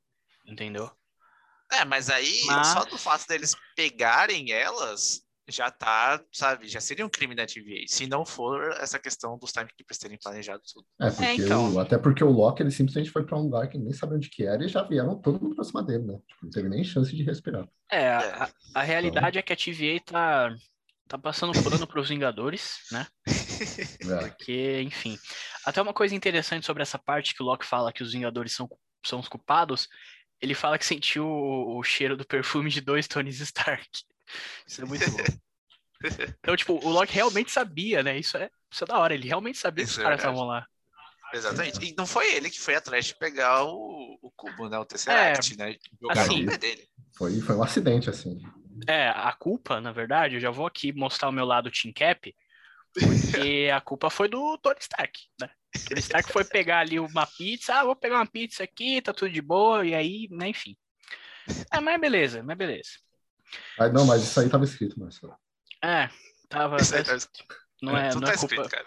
entendeu? 0.45 0.91
É, 1.73 1.85
mas 1.85 2.11
aí, 2.11 2.45
mas... 2.47 2.69
só 2.69 2.85
do 2.85 2.99
fato 2.99 3.27
deles 3.27 3.57
pegarem 3.75 4.53
elas, 4.53 5.26
já 5.49 5.71
tá, 5.71 6.21
sabe, 6.33 6.69
já 6.69 6.81
seria 6.81 7.07
um 7.07 7.09
crime 7.09 7.35
da 7.35 7.47
TVA, 7.47 7.85
se 7.87 8.07
não 8.07 8.25
for 8.25 8.73
essa 8.81 8.99
questão 8.99 9.39
dos 9.39 9.53
timekeepers 9.53 9.99
terem 9.99 10.19
planejado 10.19 10.63
tudo. 10.73 10.87
É, 11.01 11.11
porque 11.11 11.25
é, 11.25 11.35
então... 11.37 11.75
o, 11.75 11.79
até 11.79 11.97
porque 11.97 12.25
o 12.25 12.31
Loki, 12.31 12.63
ele 12.63 12.71
simplesmente 12.71 13.11
foi 13.11 13.25
para 13.25 13.39
um 13.39 13.43
lugar 13.43 13.69
que 13.69 13.79
nem 13.79 13.93
sabia 13.93 14.17
onde 14.17 14.29
que 14.29 14.45
era 14.45 14.65
e 14.65 14.69
já 14.69 14.83
vieram 14.83 15.21
todo 15.21 15.41
mundo 15.41 15.55
pra 15.55 15.65
cima 15.65 15.83
dele, 15.83 16.05
né? 16.05 16.19
Tipo, 16.27 16.45
não 16.45 16.51
teve 16.51 16.69
nem 16.69 16.83
chance 16.83 17.15
de 17.15 17.23
respirar. 17.23 17.67
É, 17.91 18.09
a, 18.09 18.45
a 18.45 18.49
então 18.71 18.83
realidade 18.83 19.39
então... 19.39 19.41
é 19.41 19.43
que 19.43 19.53
a 19.53 19.57
TVA 19.57 20.05
tá, 20.05 20.57
tá 21.07 21.19
passando 21.19 21.53
pano 21.63 21.87
pros 21.87 22.09
Vingadores, 22.09 22.79
né? 22.91 23.07
É. 23.57 24.29
Porque, 24.29 24.83
enfim. 24.83 25.17
Até 25.65 25.81
uma 25.81 25.95
coisa 25.95 26.15
interessante 26.15 26.67
sobre 26.67 26.83
essa 26.83 26.99
parte 26.99 27.35
que 27.35 27.43
o 27.43 27.47
Loki 27.47 27.65
fala 27.65 27.91
que 27.91 28.03
os 28.03 28.13
Vingadores 28.13 28.53
são, 28.53 28.69
são 29.03 29.19
os 29.19 29.29
culpados, 29.29 29.89
ele 30.41 30.55
fala 30.55 30.79
que 30.79 30.85
sentiu 30.85 31.27
o, 31.27 31.79
o 31.79 31.83
cheiro 31.83 32.17
do 32.17 32.27
perfume 32.27 32.69
de 32.69 32.83
dois 32.83 33.09
Tonys 33.09 33.41
Stark. 33.41 33.89
Isso 34.67 34.83
é 34.83 34.85
muito 34.85 35.11
bom. 35.11 35.19
Então, 36.41 36.55
tipo, 36.55 36.75
o 36.75 36.91
Loki 36.91 37.15
realmente 37.15 37.51
sabia, 37.51 38.03
né? 38.03 38.19
Isso 38.19 38.37
é, 38.37 38.51
isso 38.71 38.85
é 38.85 38.87
da 38.87 38.99
hora. 38.99 39.15
Ele 39.15 39.27
realmente 39.27 39.57
sabia 39.57 39.83
isso 39.83 39.95
que 39.95 40.01
os 40.01 40.05
caras 40.05 40.21
estavam 40.21 40.45
lá. 40.45 40.67
Exatamente. 41.33 41.85
E 41.85 41.95
não 41.97 42.07
foi 42.07 42.35
ele 42.35 42.51
que 42.51 42.61
foi 42.61 42.75
atrás 42.75 43.07
de 43.07 43.15
pegar 43.17 43.65
o, 43.65 44.19
o 44.23 44.31
cubo, 44.37 44.69
né? 44.69 44.79
O 44.79 44.85
Tesseract, 44.85 45.55
é, 45.55 45.57
né? 45.57 45.77
Jogar 46.01 46.21
assim, 46.21 46.45
no 46.45 46.59
dele. 46.59 46.87
Foi, 47.17 47.41
foi 47.41 47.57
um 47.57 47.63
acidente, 47.63 48.11
assim. 48.11 48.39
É, 48.87 49.09
a 49.09 49.33
culpa, 49.33 49.81
na 49.81 49.91
verdade, 49.91 50.35
eu 50.35 50.41
já 50.41 50.51
vou 50.51 50.67
aqui 50.67 50.93
mostrar 50.93 51.29
o 51.29 51.33
meu 51.33 51.45
lado 51.45 51.71
Team 51.71 51.93
Cap, 51.95 52.35
porque 52.93 53.71
a 53.73 53.81
culpa 53.81 54.11
foi 54.11 54.29
do 54.29 54.59
Tony 54.59 54.79
Stark, 54.81 55.19
né? 55.41 55.51
O 55.75 55.89
Tony 55.89 56.01
Stark 56.01 56.31
foi 56.31 56.45
pegar 56.45 56.81
ali 56.81 57.01
uma 57.01 57.27
pizza, 57.27 57.75
ah, 57.75 57.85
vou 57.85 57.97
pegar 57.97 58.17
uma 58.17 58.27
pizza 58.27 58.65
aqui, 58.65 59.01
tá 59.01 59.13
tudo 59.13 59.31
de 59.31 59.41
boa, 59.41 59.85
e 59.87 59.95
aí, 59.95 60.29
né, 60.31 60.49
enfim. 60.49 60.77
É, 61.73 61.81
mas 61.81 62.01
beleza, 62.01 62.43
mas 62.43 62.57
beleza. 62.57 62.91
Ah, 63.79 63.89
não, 63.89 64.07
mas 64.07 64.23
isso 64.23 64.39
aí 64.41 64.49
tava 64.49 64.65
escrito, 64.65 64.99
Marcelo. 64.99 65.37
É, 65.83 66.09
tava. 66.49 66.77
Isso 66.77 66.95
aí 66.95 67.05
tava 67.05 67.17
escrito. 67.17 67.55
Não 67.83 67.97
é, 67.97 68.13
não 68.15 68.21
tá 68.21 68.33
é 68.33 68.37
culpa. 68.37 68.55
Escrito, 68.55 68.69
cara. 68.71 68.87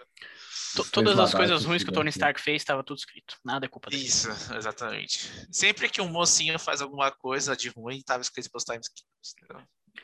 Todas 0.92 1.18
as 1.18 1.34
coisas 1.34 1.64
ruins 1.64 1.82
que 1.82 1.90
o 1.90 1.92
Tony 1.92 2.10
Stark 2.10 2.40
fez, 2.40 2.62
estava 2.62 2.84
tudo 2.84 2.98
escrito. 2.98 3.36
Nada 3.44 3.66
é 3.66 3.68
culpa 3.68 3.90
dele. 3.90 4.04
Isso, 4.04 4.28
exatamente. 4.54 5.28
Sempre 5.50 5.88
que 5.88 6.00
um 6.00 6.08
mocinho 6.08 6.58
faz 6.58 6.80
alguma 6.80 7.10
coisa 7.10 7.56
de 7.56 7.68
ruim, 7.70 7.98
estava 7.98 8.22
escrito 8.22 8.50
pelos 8.50 8.64
times. 8.64 8.86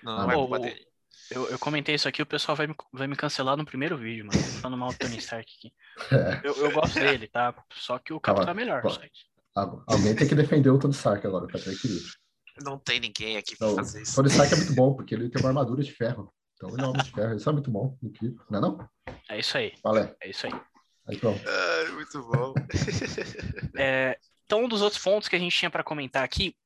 Não, 0.02 0.16
não 0.16 0.28
ah, 0.28 0.32
é 0.32 0.34
culpa 0.34 0.58
dele. 0.58 0.86
Eu, 1.30 1.48
eu, 1.48 1.58
comentei 1.58 1.94
isso 1.94 2.08
aqui, 2.08 2.22
o 2.22 2.26
pessoal 2.26 2.56
vai 2.56 2.66
me, 2.66 2.74
vai 2.92 3.06
me 3.06 3.16
cancelar 3.16 3.56
no 3.56 3.64
primeiro 3.64 3.96
vídeo, 3.96 4.26
mano. 4.26 4.40
Falando 4.60 4.78
mal 4.78 4.90
do 4.90 4.98
Tony 4.98 5.18
Stark 5.18 5.50
aqui. 5.58 5.72
É. 6.12 6.46
Eu, 6.46 6.54
eu 6.56 6.72
gosto 6.72 6.94
dele, 6.94 7.28
tá? 7.28 7.54
Só 7.72 7.98
que 7.98 8.12
o 8.12 8.20
Cap 8.20 8.44
tá 8.44 8.54
melhor. 8.54 8.82
Alguém 9.86 10.14
tem 10.14 10.28
que 10.28 10.34
defender 10.34 10.70
o 10.70 10.78
Tony 10.78 10.94
Stark 10.94 11.26
agora, 11.26 11.46
pra 11.46 11.60
ter 11.60 11.72
equilíbrio. 11.72 12.12
Não 12.62 12.78
tem 12.78 13.00
ninguém 13.00 13.36
aqui 13.36 13.56
pra 13.56 13.68
não, 13.68 13.76
fazer 13.76 14.02
isso. 14.02 14.14
Tony 14.14 14.28
Stark 14.28 14.52
é 14.52 14.56
muito 14.56 14.74
bom, 14.74 14.94
porque 14.94 15.14
ele 15.14 15.28
tem 15.28 15.42
uma 15.42 15.50
armadura 15.50 15.82
de 15.82 15.92
ferro. 15.92 16.32
Então 16.54 16.70
ele 16.70 16.80
é 16.80 16.84
um 16.84 16.90
homem 16.90 17.02
de 17.02 17.10
ferro. 17.10 17.36
Isso 17.36 17.48
é 17.48 17.52
muito 17.52 17.70
bom, 17.70 17.98
incrível. 18.02 18.42
Não 18.50 18.58
é 18.58 18.62
não? 18.62 18.88
É 19.28 19.38
isso 19.38 19.56
aí. 19.58 19.74
Valeu. 19.82 20.14
É 20.22 20.30
isso 20.30 20.46
aí. 20.46 20.52
Aí 21.06 21.18
pronto. 21.18 21.40
Ah, 21.46 21.92
muito 21.92 22.22
bom. 22.22 22.54
é, 23.78 24.18
então, 24.44 24.64
um 24.64 24.68
dos 24.68 24.82
outros 24.82 25.02
pontos 25.02 25.28
que 25.28 25.36
a 25.36 25.38
gente 25.38 25.56
tinha 25.56 25.70
para 25.70 25.84
comentar 25.84 26.24
aqui, 26.24 26.56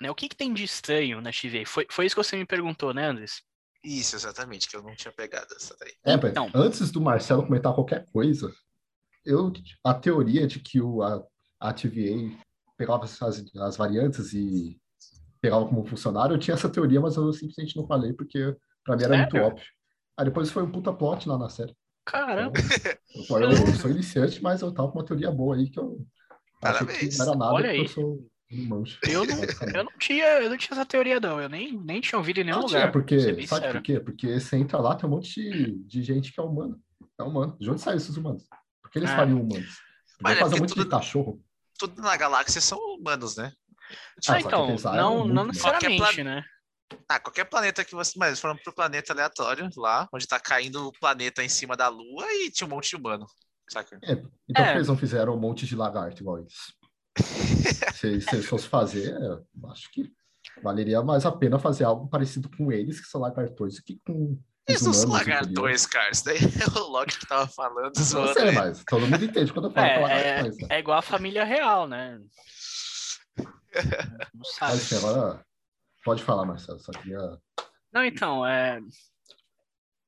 né? 0.00 0.10
O 0.10 0.14
que, 0.14 0.28
que 0.28 0.36
tem 0.36 0.52
de 0.54 0.64
estranho 0.64 1.20
na 1.20 1.32
XV? 1.32 1.64
Foi, 1.64 1.86
foi 1.90 2.06
isso 2.06 2.14
que 2.14 2.22
você 2.22 2.36
me 2.36 2.46
perguntou, 2.46 2.94
né, 2.94 3.06
Andres? 3.06 3.42
Isso, 3.82 4.16
exatamente, 4.16 4.68
que 4.68 4.76
eu 4.76 4.82
não 4.82 4.94
tinha 4.94 5.12
pegado 5.12 5.54
essa 5.54 5.76
daí. 5.78 5.92
É, 6.04 6.14
então, 6.14 6.50
antes 6.54 6.90
do 6.90 7.00
Marcelo 7.00 7.44
comentar 7.44 7.74
qualquer 7.74 8.04
coisa, 8.06 8.52
eu 9.24 9.52
a 9.84 9.94
teoria 9.94 10.46
de 10.46 10.60
que 10.60 10.80
o, 10.80 11.02
a, 11.02 11.22
a 11.60 11.72
TVA 11.72 12.36
pegava 12.76 13.04
as, 13.04 13.22
as 13.22 13.76
variantes 13.76 14.32
e 14.32 14.78
pegava 15.40 15.66
como 15.66 15.84
funcionário, 15.84 16.34
eu 16.34 16.38
tinha 16.38 16.54
essa 16.54 16.68
teoria, 16.68 17.00
mas 17.00 17.16
eu 17.16 17.32
simplesmente 17.32 17.76
não 17.76 17.86
falei, 17.86 18.12
porque 18.12 18.56
para 18.84 18.96
mim 18.96 19.04
era 19.04 19.16
Sério? 19.16 19.32
muito 19.32 19.46
óbvio. 19.46 19.66
Aí 20.18 20.24
depois 20.24 20.50
foi 20.50 20.62
um 20.62 20.70
puta 20.70 20.92
plot 20.92 21.28
lá 21.28 21.38
na 21.38 21.48
série. 21.48 21.74
Caramba! 22.04 22.52
Então, 23.14 23.40
eu, 23.40 23.50
eu, 23.50 23.74
sou 23.74 23.90
iniciante, 23.90 24.42
mas 24.42 24.62
eu 24.62 24.72
tava 24.72 24.90
com 24.90 24.98
uma 24.98 25.04
teoria 25.04 25.30
boa 25.30 25.56
aí 25.56 25.70
que 25.70 25.78
eu 25.78 26.06
Parabéns. 26.60 27.18
não 27.18 27.26
era 27.26 27.36
nada, 27.36 27.52
Olha 27.52 27.70
aí. 27.70 27.78
eu 27.78 27.88
sou 27.88 28.26
eu 28.48 29.24
não, 29.26 29.42
eu 29.74 29.84
não 29.84 29.92
tinha, 29.98 30.24
eu 30.40 30.48
não 30.48 30.56
tinha 30.56 30.76
essa 30.76 30.86
teoria, 30.86 31.18
não. 31.18 31.40
Eu 31.40 31.48
nem, 31.48 31.76
nem 31.76 32.00
tinha 32.00 32.16
ouvido 32.16 32.38
em 32.38 32.44
nenhum 32.44 32.58
não 32.58 32.66
lugar. 32.66 32.80
Tinha, 32.82 32.92
porque, 32.92 33.46
sabe 33.46 33.72
por 33.72 33.82
quê? 33.82 33.98
Porque 33.98 34.38
você 34.38 34.56
entra 34.56 34.78
lá, 34.78 34.94
tem 34.94 35.08
um 35.08 35.12
monte 35.12 35.34
de, 35.34 35.72
de 35.84 36.02
gente 36.02 36.32
que 36.32 36.38
é 36.38 36.42
humano. 36.42 36.80
É 37.18 37.24
humano. 37.24 37.56
De 37.58 37.68
onde 37.68 37.80
saem 37.80 37.96
esses 37.96 38.16
humanos? 38.16 38.44
Por 38.80 38.90
que 38.90 39.00
eles 39.00 39.10
é. 39.10 39.16
fariam 39.16 39.40
humanos? 39.40 39.80
É 40.24 40.34
fazer 40.36 40.58
muito 40.58 40.74
tudo, 40.74 40.84
de 40.84 40.90
cachorro. 40.90 41.42
Tudo 41.76 42.00
na 42.00 42.16
galáxia 42.16 42.60
são 42.60 42.78
humanos, 42.78 43.36
né? 43.36 43.52
Ah, 44.28 44.40
então, 44.40 44.76
não, 44.94 45.26
não 45.26 45.46
necessariamente, 45.46 46.22
né? 46.22 46.42
Ah, 47.08 47.18
qualquer 47.18 47.44
planeta 47.44 47.84
que 47.84 47.94
você. 47.94 48.12
Mas 48.16 48.40
foram 48.40 48.56
pro 48.56 48.72
planeta 48.72 49.12
aleatório 49.12 49.68
lá, 49.76 50.08
onde 50.12 50.26
tá 50.26 50.38
caindo 50.38 50.86
o 50.86 50.92
planeta 50.92 51.42
em 51.42 51.48
cima 51.48 51.76
da 51.76 51.88
Lua 51.88 52.26
e 52.32 52.50
tinha 52.50 52.66
um 52.66 52.70
monte 52.70 52.90
de 52.90 52.96
humano. 52.96 53.26
Saca? 53.68 53.98
É, 54.04 54.22
então 54.48 54.64
é. 54.64 54.76
eles 54.76 54.88
não 54.88 54.96
fizeram 54.96 55.34
um 55.34 55.40
monte 55.40 55.66
de 55.66 55.74
lagarto 55.74 56.22
igual 56.22 56.38
isso? 56.40 56.72
se, 57.94 58.20
se 58.20 58.34
eles 58.34 58.46
fossem 58.46 58.68
fazer, 58.68 59.12
eu 59.20 59.44
acho 59.70 59.90
que 59.90 60.12
valeria 60.62 61.02
mais 61.02 61.26
a 61.26 61.32
pena 61.32 61.58
fazer 61.58 61.84
algo 61.84 62.08
parecido 62.08 62.48
com 62.56 62.70
eles, 62.70 63.00
que 63.00 63.06
são 63.06 63.20
lagartões, 63.20 63.80
que 63.80 63.98
com. 64.06 64.38
Eles 64.68 64.82
não 64.82 64.92
são 64.92 65.10
lagartões, 65.10 65.86
cara. 65.86 66.10
Isso 66.10 66.24
daí 66.24 66.38
é 66.38 66.78
o 66.78 66.88
Loki 66.88 67.18
que 67.18 67.26
tava 67.26 67.46
falando. 67.46 67.92
Não 67.96 68.34
sei, 68.34 68.50
mas 68.50 68.82
todo 68.84 69.06
mundo 69.06 69.24
entende 69.24 69.52
quando 69.52 69.66
eu 69.66 69.72
falo 69.72 69.86
é, 69.86 70.00
lagartões. 70.00 70.58
É, 70.58 70.62
né? 70.62 70.68
é 70.70 70.78
igual 70.78 70.98
a 70.98 71.02
família 71.02 71.44
real, 71.44 71.86
né? 71.86 72.18
Não 74.34 74.44
sabe. 74.44 74.72
Mas, 74.74 74.92
agora, 74.92 75.46
Pode 76.06 76.22
falar, 76.22 76.44
Marcelo, 76.44 76.78
só 76.78 76.92
queria. 76.92 77.18
Não, 77.92 78.04
então, 78.04 78.46
é. 78.46 78.78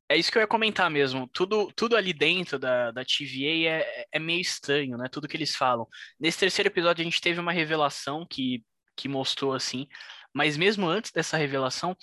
É 0.09 0.17
isso 0.17 0.31
que 0.31 0.39
eu 0.39 0.43
ia 0.43 0.47
comentar 0.47 0.89
mesmo. 0.89 1.29
Tudo, 1.33 1.73
tudo 1.73 1.97
ali 1.97 2.13
dentro 2.13 2.57
da, 2.57 2.93
da 2.93 3.05
TVA 3.05 3.69
é, 3.69 4.07
é 4.13 4.19
meio 4.21 4.41
estranho, 4.41 4.97
né? 4.97 5.09
Tudo 5.11 5.27
que 5.27 5.37
eles 5.37 5.57
falam. 5.57 5.89
Nesse 6.19 6.39
terceiro 6.39 6.69
episódio, 6.69 7.03
a 7.03 7.05
gente 7.05 7.21
teve 7.21 7.41
uma 7.41 7.51
revelação 7.51 8.25
que, 8.25 8.65
que 8.97 9.09
mostrou 9.09 9.53
assim. 9.53 9.89
Mas 10.33 10.57
mesmo 10.57 10.87
antes 10.87 11.11
dessa 11.11 11.37
revelação, 11.37 11.97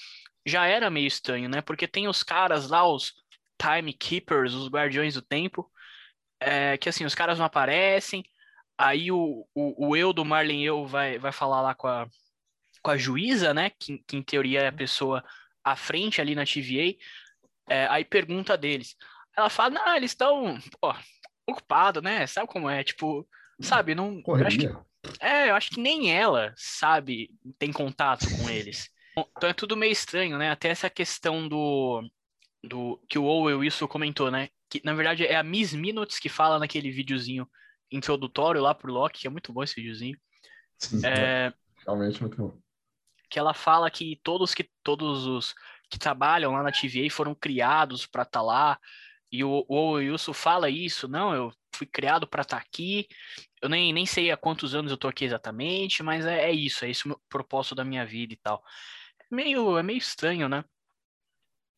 já 0.45 0.65
era 0.65 0.89
meio 0.89 1.07
estranho, 1.07 1.47
né? 1.47 1.61
Porque 1.61 1.87
tem 1.87 2.09
os 2.09 2.21
caras 2.21 2.67
lá, 2.67 2.85
os 2.85 3.13
Timekeepers, 3.57 4.53
os 4.53 4.67
Guardiões 4.67 5.13
do 5.13 5.21
Tempo, 5.21 5.71
é, 6.37 6.77
que 6.77 6.89
assim, 6.89 7.05
os 7.05 7.15
caras 7.15 7.39
não 7.39 7.45
aparecem. 7.45 8.25
Aí 8.77 9.11
o, 9.11 9.47
o, 9.53 9.89
o 9.89 9.95
eu 9.95 10.11
do 10.11 10.25
Marlin 10.25 10.61
Eu 10.61 10.85
vai, 10.85 11.17
vai 11.17 11.31
falar 11.31 11.61
lá 11.61 11.73
com 11.73 11.87
a, 11.87 12.07
com 12.81 12.91
a 12.91 12.97
juíza, 12.97 13.53
né, 13.53 13.71
que, 13.79 13.99
que 13.99 14.17
em 14.17 14.21
teoria 14.21 14.61
é 14.61 14.67
a 14.67 14.73
pessoa 14.73 15.23
à 15.63 15.75
frente 15.75 16.21
ali 16.21 16.35
na 16.35 16.45
TVA, 16.45 16.95
é, 17.67 17.87
aí 17.87 18.05
pergunta 18.05 18.55
deles. 18.55 18.95
Ela 19.35 19.49
fala, 19.49 19.71
não, 19.71 19.95
eles 19.95 20.11
estão 20.11 20.57
ocupados, 21.47 22.01
né? 22.01 22.25
Sabe 22.27 22.47
como 22.47 22.69
é? 22.69 22.83
Tipo, 22.83 23.27
sabe, 23.59 23.95
não. 23.95 24.21
Eu 24.25 24.47
acho 24.47 24.57
que, 24.59 24.67
é, 25.19 25.49
eu 25.49 25.55
acho 25.55 25.71
que 25.71 25.79
nem 25.79 26.11
ela 26.13 26.53
sabe, 26.55 27.31
tem 27.57 27.71
contato 27.71 28.25
com 28.37 28.49
eles. 28.49 28.89
Então 29.17 29.49
é 29.49 29.53
tudo 29.53 29.77
meio 29.77 29.91
estranho, 29.91 30.37
né? 30.37 30.51
Até 30.51 30.69
essa 30.69 30.89
questão 30.89 31.47
do. 31.47 32.07
do 32.63 33.01
que 33.09 33.17
o 33.17 33.25
Owen 33.25 33.55
Wilson 33.55 33.87
comentou, 33.87 34.29
né? 34.29 34.49
Que 34.69 34.81
na 34.83 34.93
verdade 34.93 35.25
é 35.25 35.35
a 35.35 35.43
Miss 35.43 35.73
Minutes 35.73 36.19
que 36.19 36.29
fala 36.29 36.59
naquele 36.59 36.91
videozinho 36.91 37.47
introdutório 37.91 38.61
lá 38.61 38.73
pro 38.73 38.91
Loki, 38.91 39.21
que 39.21 39.27
é 39.27 39.29
muito 39.29 39.53
bom 39.53 39.63
esse 39.63 39.75
videozinho. 39.75 40.17
Sim, 40.77 41.05
É, 41.05 41.53
Realmente 41.85 42.21
muito 42.21 42.37
bom. 42.37 42.59
que 43.29 43.39
ela 43.39 43.53
fala 43.53 43.89
que 43.89 44.19
todos 44.23 44.53
que 44.53 44.69
todos 44.83 45.25
os 45.25 45.53
que 45.89 45.99
trabalham 45.99 46.51
lá 46.51 46.63
na 46.63 46.71
TVA 46.71 47.09
foram 47.11 47.35
criados 47.35 48.05
para 48.05 48.23
estar 48.23 48.41
lá. 48.41 48.79
E 49.31 49.43
o, 49.43 49.65
o 49.67 49.91
Wilson 49.93 50.33
fala 50.33 50.69
isso, 50.69 51.07
não, 51.07 51.33
eu 51.33 51.51
fui 51.75 51.85
criado 51.85 52.27
para 52.27 52.41
estar 52.41 52.57
aqui. 52.57 53.07
Eu 53.61 53.69
nem, 53.69 53.91
nem 53.93 54.05
sei 54.05 54.31
há 54.31 54.37
quantos 54.37 54.73
anos 54.73 54.91
eu 54.91 54.97
tô 54.97 55.07
aqui 55.07 55.25
exatamente, 55.25 56.01
mas 56.03 56.25
é, 56.25 56.49
é 56.49 56.51
isso, 56.51 56.85
é 56.85 56.89
esse 56.89 57.05
o 57.05 57.09
meu 57.09 57.21
propósito 57.29 57.75
da 57.75 57.83
minha 57.83 58.05
vida 58.05 58.33
e 58.33 58.37
tal. 58.37 58.63
É 59.19 59.35
meio, 59.35 59.77
é 59.77 59.83
meio 59.83 59.97
estranho, 59.97 60.47
né? 60.47 60.63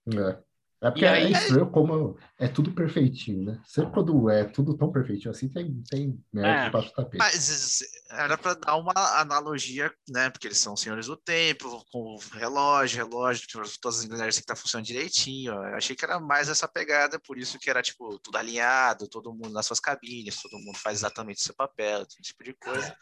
É. 0.08 0.44
É 0.80 0.92
porque 0.92 1.06
E 1.06 1.08
é 1.08 1.12
aí- 1.12 1.32
estranho 1.32 1.72
como 1.72 2.18
é 2.38 2.48
tudo 2.48 2.72
perfeitinho, 2.72 3.44
né? 3.46 3.60
Sempre 3.66 3.94
quando 3.94 4.30
é 4.30 4.44
tudo 4.44 4.78
tão 4.78 4.92
perfeitinho 4.92 5.32
assim, 5.32 5.50
tem, 5.50 5.82
tem 5.90 6.24
merda 6.32 6.50
É. 6.50 6.66
debaixo 6.66 6.90
do 6.90 6.94
tapete. 6.94 7.18
Mas 7.18 7.80
era 8.12 8.38
para 8.38 8.54
dar 8.54 8.76
uma 8.76 8.94
analogia, 9.20 9.92
né? 10.08 10.30
Porque 10.30 10.48
eles 10.48 10.60
são 10.60 10.76
senhores 10.78 11.08
do 11.08 11.18
tempo, 11.18 11.84
com 11.92 12.16
relógio, 12.34 12.98
relógio, 13.04 13.48
tipo, 13.48 13.64
todas 13.82 13.98
as 14.00 14.06
engrenagens 14.06 14.38
que 14.40 14.46
tá 14.46 14.56
funcionando 14.56 14.86
direitinho. 14.86 15.52
Eu 15.52 15.76
achei 15.76 15.96
que 15.96 16.06
era 16.06 16.20
mais 16.20 16.48
essa 16.48 16.68
pegada, 16.68 17.20
por 17.20 17.40
isso 17.40 17.58
que 17.58 17.72
era, 17.72 17.82
tipo, 17.82 18.20
tudo 18.20 18.38
alinhado, 18.38 19.08
todo 19.08 19.34
mundo 19.34 19.50
nas 19.50 19.66
suas 19.66 19.80
cabines, 19.80 20.40
todo 20.42 20.60
mundo 20.60 20.78
faz 20.78 21.00
exatamente 21.00 21.38
o 21.40 21.44
seu 21.44 21.56
papel, 21.56 22.04
esse 22.04 22.22
tipo 22.22 22.44
de 22.44 22.54
coisa. 22.54 22.96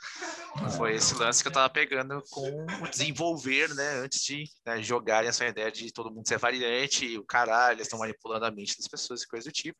Foi 0.77 0.95
esse 0.95 1.13
lance 1.15 1.41
que 1.43 1.49
eu 1.49 1.53
tava 1.53 1.69
pegando 1.69 2.23
com 2.31 2.65
o 2.81 2.87
desenvolver, 2.89 3.73
né? 3.75 3.99
Antes 3.99 4.23
de 4.23 4.45
né, 4.65 4.81
jogarem 4.81 5.27
essa 5.27 5.45
ideia 5.45 5.69
de 5.69 5.91
todo 5.91 6.09
mundo 6.09 6.25
ser 6.25 6.37
variante, 6.37 7.17
o 7.17 7.23
caralho, 7.25 7.64
eles 7.71 7.87
estão 7.87 7.99
manipulando 7.99 8.45
a 8.45 8.51
mente 8.51 8.77
das 8.77 8.87
pessoas 8.87 9.23
e 9.23 9.27
coisa 9.27 9.49
do 9.49 9.53
tipo. 9.53 9.79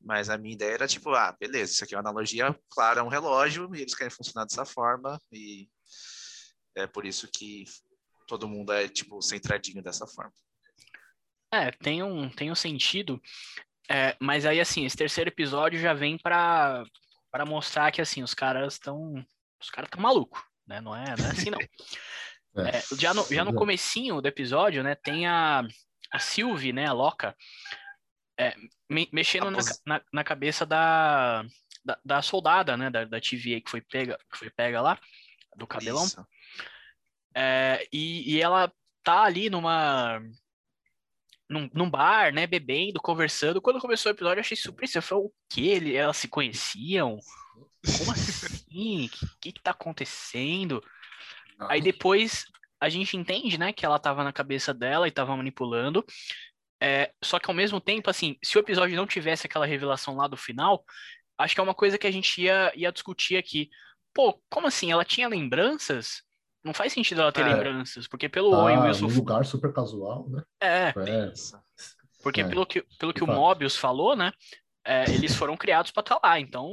Mas 0.00 0.28
a 0.28 0.36
minha 0.36 0.54
ideia 0.54 0.74
era 0.74 0.88
tipo, 0.88 1.10
ah, 1.10 1.34
beleza, 1.38 1.72
isso 1.72 1.84
aqui 1.84 1.94
é 1.94 1.98
uma 1.98 2.02
analogia 2.02 2.54
clara 2.68 3.00
a 3.00 3.04
um 3.04 3.08
relógio 3.08 3.74
e 3.74 3.80
eles 3.80 3.94
querem 3.94 4.10
funcionar 4.10 4.44
dessa 4.44 4.64
forma 4.64 5.18
e 5.32 5.68
é 6.76 6.86
por 6.86 7.06
isso 7.06 7.28
que 7.32 7.64
todo 8.26 8.48
mundo 8.48 8.72
é 8.72 8.88
tipo 8.88 9.22
centradinho 9.22 9.82
dessa 9.82 10.06
forma. 10.06 10.32
É, 11.52 11.70
tem 11.70 12.02
um, 12.02 12.28
tem 12.28 12.50
um 12.50 12.54
sentido. 12.54 13.20
É, 13.88 14.16
mas 14.20 14.44
aí, 14.44 14.60
assim, 14.60 14.84
esse 14.84 14.96
terceiro 14.96 15.30
episódio 15.30 15.78
já 15.78 15.94
vem 15.94 16.18
para 16.18 16.84
para 17.30 17.44
mostrar 17.44 17.90
que, 17.90 18.00
assim, 18.00 18.22
os 18.22 18.32
caras 18.32 18.74
estão. 18.74 19.12
Os 19.60 19.68
caras 19.68 19.88
estão 19.88 20.00
malucos, 20.00 20.40
né? 20.64 20.80
Não 20.80 20.94
é, 20.94 21.16
não 21.16 21.26
é 21.26 21.30
assim, 21.30 21.50
não. 21.50 21.58
É. 22.56 22.76
É, 22.76 22.82
já 22.96 23.12
no, 23.12 23.26
já 23.34 23.44
no 23.44 23.52
comecinho 23.52 24.20
do 24.20 24.28
episódio, 24.28 24.80
né, 24.84 24.94
tem 24.94 25.26
a, 25.26 25.66
a 26.14 26.18
Sylvie, 26.20 26.72
né, 26.72 26.86
a 26.86 26.92
Loca, 26.92 27.36
é, 28.38 28.54
me- 28.88 29.08
mexendo 29.12 29.50
na, 29.50 29.58
na, 29.84 30.02
na 30.12 30.24
cabeça 30.24 30.64
da, 30.64 31.44
da, 31.84 31.98
da 32.04 32.22
soldada, 32.22 32.76
né, 32.76 32.88
da, 32.88 33.04
da 33.04 33.20
TVA 33.20 33.60
que 33.60 33.70
foi 33.70 33.80
pega, 33.80 34.16
que 34.30 34.38
foi 34.38 34.48
pega 34.50 34.80
lá, 34.80 34.98
do 35.56 35.66
cabelão. 35.66 36.04
Isso. 36.04 36.24
É, 37.34 37.86
e, 37.92 38.34
e 38.34 38.40
ela 38.40 38.72
tá 39.02 39.24
ali 39.24 39.50
numa. 39.50 40.20
Num, 41.50 41.68
num 41.74 41.90
bar, 41.90 42.32
né, 42.32 42.46
bebendo, 42.46 43.00
conversando. 43.00 43.60
Quando 43.60 43.80
começou 43.80 44.10
o 44.10 44.14
episódio, 44.14 44.38
eu 44.38 44.40
achei 44.40 44.56
super 44.56 44.84
estranho. 44.84 45.02
Eu 45.02 45.06
falei, 45.06 45.24
o 45.24 45.32
quê? 45.50 45.60
Ele- 45.62 45.96
Elas 45.96 46.16
se 46.16 46.26
conheciam? 46.28 47.18
Como 47.98 48.12
assim? 48.12 49.06
O 49.06 49.08
que, 49.10 49.28
que 49.40 49.52
que 49.52 49.62
tá 49.62 49.72
acontecendo? 49.72 50.82
Aí 51.68 51.80
depois 51.80 52.46
a 52.84 52.88
gente 52.88 53.16
entende, 53.16 53.58
né, 53.58 53.72
que 53.72 53.84
ela 53.84 53.98
tava 53.98 54.22
na 54.22 54.32
cabeça 54.32 54.72
dela 54.74 55.08
e 55.08 55.10
tava 55.10 55.36
manipulando. 55.36 56.04
É, 56.82 57.12
só 57.22 57.38
que 57.38 57.48
ao 57.50 57.54
mesmo 57.54 57.80
tempo, 57.80 58.10
assim, 58.10 58.36
se 58.44 58.58
o 58.58 58.60
episódio 58.60 58.96
não 58.96 59.06
tivesse 59.06 59.46
aquela 59.46 59.64
revelação 59.66 60.16
lá 60.16 60.26
do 60.28 60.36
final, 60.36 60.84
acho 61.38 61.54
que 61.54 61.60
é 61.60 61.64
uma 61.64 61.74
coisa 61.74 61.96
que 61.98 62.06
a 62.06 62.10
gente 62.10 62.42
ia, 62.42 62.72
ia 62.76 62.92
discutir 62.92 63.36
aqui. 63.36 63.70
Pô, 64.12 64.38
como 64.50 64.66
assim? 64.66 64.92
Ela 64.92 65.04
tinha 65.04 65.26
lembranças? 65.28 66.22
Não 66.62 66.74
faz 66.74 66.92
sentido 66.92 67.20
ela 67.22 67.32
ter 67.32 67.40
É. 67.42 67.44
lembranças, 67.52 68.06
porque 68.06 68.28
pelo 68.28 68.50
Tá 68.50 68.56
Owen 68.58 68.78
Wilson. 68.80 69.06
num 69.08 69.14
lugar 69.14 69.44
super 69.44 69.72
casual, 69.72 70.28
né? 70.28 70.42
É, 70.62 70.88
É, 70.88 71.32
porque 72.22 72.40
É, 72.42 72.44
pelo 72.48 72.66
que, 72.66 72.82
pelo 72.98 73.12
que 73.14 73.24
o. 73.24 73.26
Mobius 73.26 73.76
falou, 73.76 74.14
né? 74.14 74.32
é, 74.86 75.04
eles 75.14 75.34
foram 75.34 75.56
criados 75.56 75.90
pra 75.90 76.02
estar 76.02 76.18
lá, 76.22 76.38
então 76.38 76.70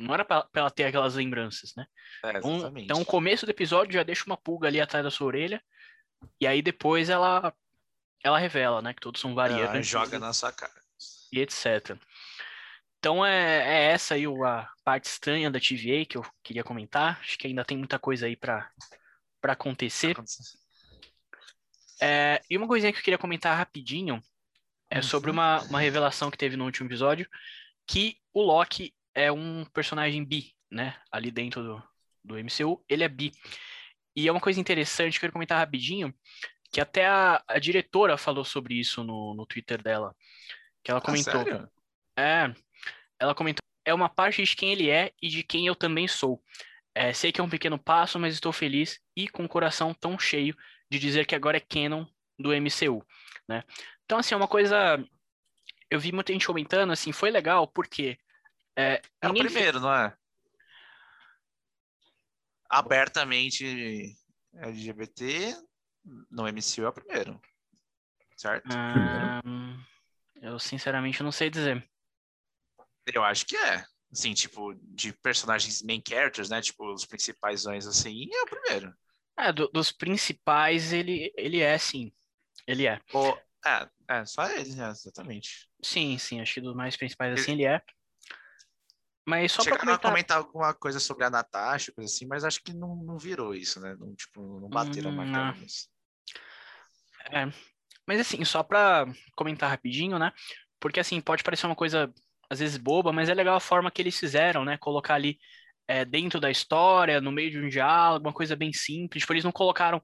não 0.00 0.14
era 0.14 0.24
pra, 0.24 0.42
pra 0.42 0.60
ela 0.62 0.70
ter 0.70 0.84
aquelas 0.84 1.14
lembranças, 1.14 1.72
né? 1.76 1.86
É, 2.24 2.38
Então, 2.38 2.72
então, 2.78 3.00
o 3.02 3.04
começo 3.04 3.46
do 3.46 3.50
episódio 3.50 3.92
já 3.94 4.02
deixa 4.02 4.24
uma 4.26 4.36
pulga 4.36 4.68
ali 4.68 4.80
atrás 4.80 5.04
da 5.04 5.10
sua 5.10 5.26
orelha, 5.26 5.62
e 6.40 6.46
aí 6.46 6.62
depois 6.62 7.08
ela 7.08 7.54
ela 8.22 8.38
revela, 8.38 8.82
né, 8.82 8.92
que 8.92 9.00
todos 9.00 9.20
são 9.20 9.30
Ela 9.30 9.48
variantes 9.48 9.86
joga 9.86 10.18
na 10.18 10.32
sua 10.32 10.52
cara. 10.52 10.72
e 11.32 11.40
etc. 11.40 11.96
Então 12.98 13.24
é, 13.24 13.88
é 13.88 13.92
essa 13.92 14.14
aí 14.14 14.24
a 14.26 14.68
parte 14.84 15.06
estranha 15.06 15.50
da 15.50 15.58
TVA 15.58 16.04
que 16.06 16.18
eu 16.18 16.26
queria 16.42 16.62
comentar. 16.62 17.18
Acho 17.20 17.38
que 17.38 17.46
ainda 17.46 17.64
tem 17.64 17.78
muita 17.78 17.98
coisa 17.98 18.26
aí 18.26 18.36
pra 18.36 18.70
para 19.40 19.54
acontecer. 19.54 20.14
É, 22.02 22.42
e 22.48 22.56
uma 22.58 22.66
coisinha 22.66 22.92
que 22.92 22.98
eu 22.98 23.02
queria 23.02 23.18
comentar 23.18 23.56
rapidinho 23.56 24.22
é 24.90 25.00
sobre 25.00 25.30
uma, 25.30 25.62
uma 25.62 25.80
revelação 25.80 26.30
que 26.30 26.36
teve 26.36 26.56
no 26.56 26.64
último 26.64 26.88
episódio, 26.88 27.28
que 27.86 28.16
o 28.34 28.42
Loki 28.42 28.94
é 29.14 29.30
um 29.30 29.64
personagem 29.66 30.24
bi, 30.24 30.54
né? 30.70 30.96
Ali 31.10 31.30
dentro 31.30 31.62
do, 31.62 31.82
do 32.24 32.34
MCU, 32.38 32.84
ele 32.88 33.04
é 33.04 33.08
bi. 33.08 33.32
E 34.14 34.28
é 34.28 34.32
uma 34.32 34.40
coisa 34.40 34.60
interessante 34.60 35.12
que 35.12 35.18
eu 35.18 35.20
quero 35.22 35.32
comentar 35.32 35.58
rapidinho, 35.58 36.14
que 36.72 36.80
até 36.80 37.06
a, 37.06 37.42
a 37.46 37.58
diretora 37.58 38.16
falou 38.16 38.44
sobre 38.44 38.74
isso 38.74 39.02
no, 39.04 39.34
no 39.34 39.46
Twitter 39.46 39.82
dela. 39.82 40.14
Que 40.82 40.90
ela 40.90 41.00
Ah, 41.00 41.02
comentou. 41.02 41.32
sério? 41.32 41.70
É, 42.18 42.52
ela 43.18 43.34
comentou, 43.34 43.60
é 43.84 43.94
uma 43.94 44.08
parte 44.08 44.42
de 44.42 44.56
quem 44.56 44.72
ele 44.72 44.90
é 44.90 45.12
e 45.22 45.28
de 45.28 45.42
quem 45.42 45.66
eu 45.66 45.74
também 45.74 46.06
sou. 46.08 46.42
É, 46.94 47.12
sei 47.12 47.30
que 47.32 47.40
é 47.40 47.44
um 47.44 47.48
pequeno 47.48 47.78
passo, 47.78 48.18
mas 48.18 48.34
estou 48.34 48.52
feliz 48.52 49.00
e 49.16 49.28
com 49.28 49.44
o 49.44 49.48
coração 49.48 49.94
tão 49.94 50.18
cheio 50.18 50.56
de 50.90 50.98
dizer 50.98 51.24
que 51.24 51.34
agora 51.34 51.56
é 51.56 51.60
canon 51.60 52.04
do 52.38 52.50
MCU, 52.52 53.04
né? 53.48 53.62
Então, 54.04 54.18
assim, 54.18 54.34
é 54.34 54.36
uma 54.36 54.48
coisa... 54.48 55.02
Eu 55.88 56.00
vi 56.00 56.12
muita 56.12 56.32
gente 56.32 56.46
comentando, 56.46 56.90
assim, 56.92 57.12
foi 57.12 57.30
legal, 57.30 57.66
porque... 57.68 58.18
É, 58.80 59.02
É 59.20 59.28
o 59.28 59.34
primeiro, 59.34 59.78
não 59.78 59.92
é? 59.92 60.16
Abertamente 62.68 64.16
LGBT 64.54 65.56
no 66.30 66.48
MCU 66.48 66.84
é 66.84 66.88
o 66.88 66.92
primeiro. 66.92 67.40
Certo? 68.36 68.68
Ah, 68.70 69.42
eu, 70.40 70.58
sinceramente, 70.58 71.22
não 71.22 71.32
sei 71.32 71.50
dizer. 71.50 71.86
Eu 73.12 73.22
acho 73.22 73.44
que 73.44 73.56
é. 73.56 73.84
Assim, 74.12 74.34
tipo, 74.34 74.74
de 74.74 75.12
personagens 75.12 75.82
main 75.82 76.02
characters, 76.06 76.48
né? 76.48 76.60
Tipo, 76.60 76.92
os 76.92 77.04
principais 77.04 77.66
assim, 77.66 78.28
é 78.32 78.42
o 78.42 78.46
primeiro. 78.46 78.94
É, 79.38 79.52
do- 79.52 79.68
dos 79.68 79.92
principais, 79.92 80.92
ele, 80.92 81.32
ele 81.36 81.60
é, 81.60 81.76
sim. 81.78 82.12
Ele 82.66 82.86
é. 82.86 83.00
Ou, 83.12 83.38
é, 83.66 83.88
é, 84.08 84.24
só 84.24 84.48
ele, 84.50 84.74
né? 84.74 84.90
Exatamente. 84.90 85.68
Sim, 85.82 86.18
sim, 86.18 86.40
acho 86.40 86.54
que 86.54 86.60
dos 86.60 86.74
mais 86.74 86.96
principais, 86.96 87.32
Ele- 87.32 87.40
assim, 87.40 87.52
ele 87.52 87.64
é. 87.64 87.82
Mas 89.30 89.52
só 89.52 89.62
pra 89.62 89.74
Chegaram 89.74 89.94
a 89.94 89.98
comentar... 89.98 90.10
comentar 90.10 90.38
alguma 90.38 90.74
coisa 90.74 90.98
sobre 90.98 91.24
a 91.24 91.30
Natasha, 91.30 91.92
coisa 91.92 92.12
assim, 92.12 92.26
mas 92.26 92.44
acho 92.44 92.60
que 92.64 92.72
não, 92.72 92.96
não 92.96 93.16
virou 93.16 93.54
isso, 93.54 93.80
né? 93.80 93.96
Não, 93.96 94.12
tipo, 94.12 94.58
não 94.60 94.68
bateram 94.68 95.12
Hum, 95.12 95.24
não. 95.24 95.52
isso. 95.62 95.88
É, 97.30 97.46
mas 98.06 98.20
assim, 98.20 98.44
só 98.44 98.64
pra 98.64 99.06
comentar 99.36 99.70
rapidinho, 99.70 100.18
né? 100.18 100.32
Porque 100.80 100.98
assim, 100.98 101.20
pode 101.20 101.44
parecer 101.44 101.66
uma 101.66 101.76
coisa 101.76 102.12
às 102.50 102.58
vezes 102.58 102.76
boba, 102.76 103.12
mas 103.12 103.28
é 103.28 103.34
legal 103.34 103.54
a 103.54 103.60
forma 103.60 103.88
que 103.88 104.02
eles 104.02 104.18
fizeram, 104.18 104.64
né? 104.64 104.76
Colocar 104.78 105.14
ali 105.14 105.38
é, 105.86 106.04
dentro 106.04 106.40
da 106.40 106.50
história, 106.50 107.20
no 107.20 107.30
meio 107.30 107.52
de 107.52 107.60
um 107.60 107.68
diálogo, 107.68 108.26
uma 108.26 108.32
coisa 108.32 108.56
bem 108.56 108.72
simples. 108.72 109.22
Tipo, 109.22 109.32
eles 109.34 109.44
não 109.44 109.52
colocaram 109.52 110.02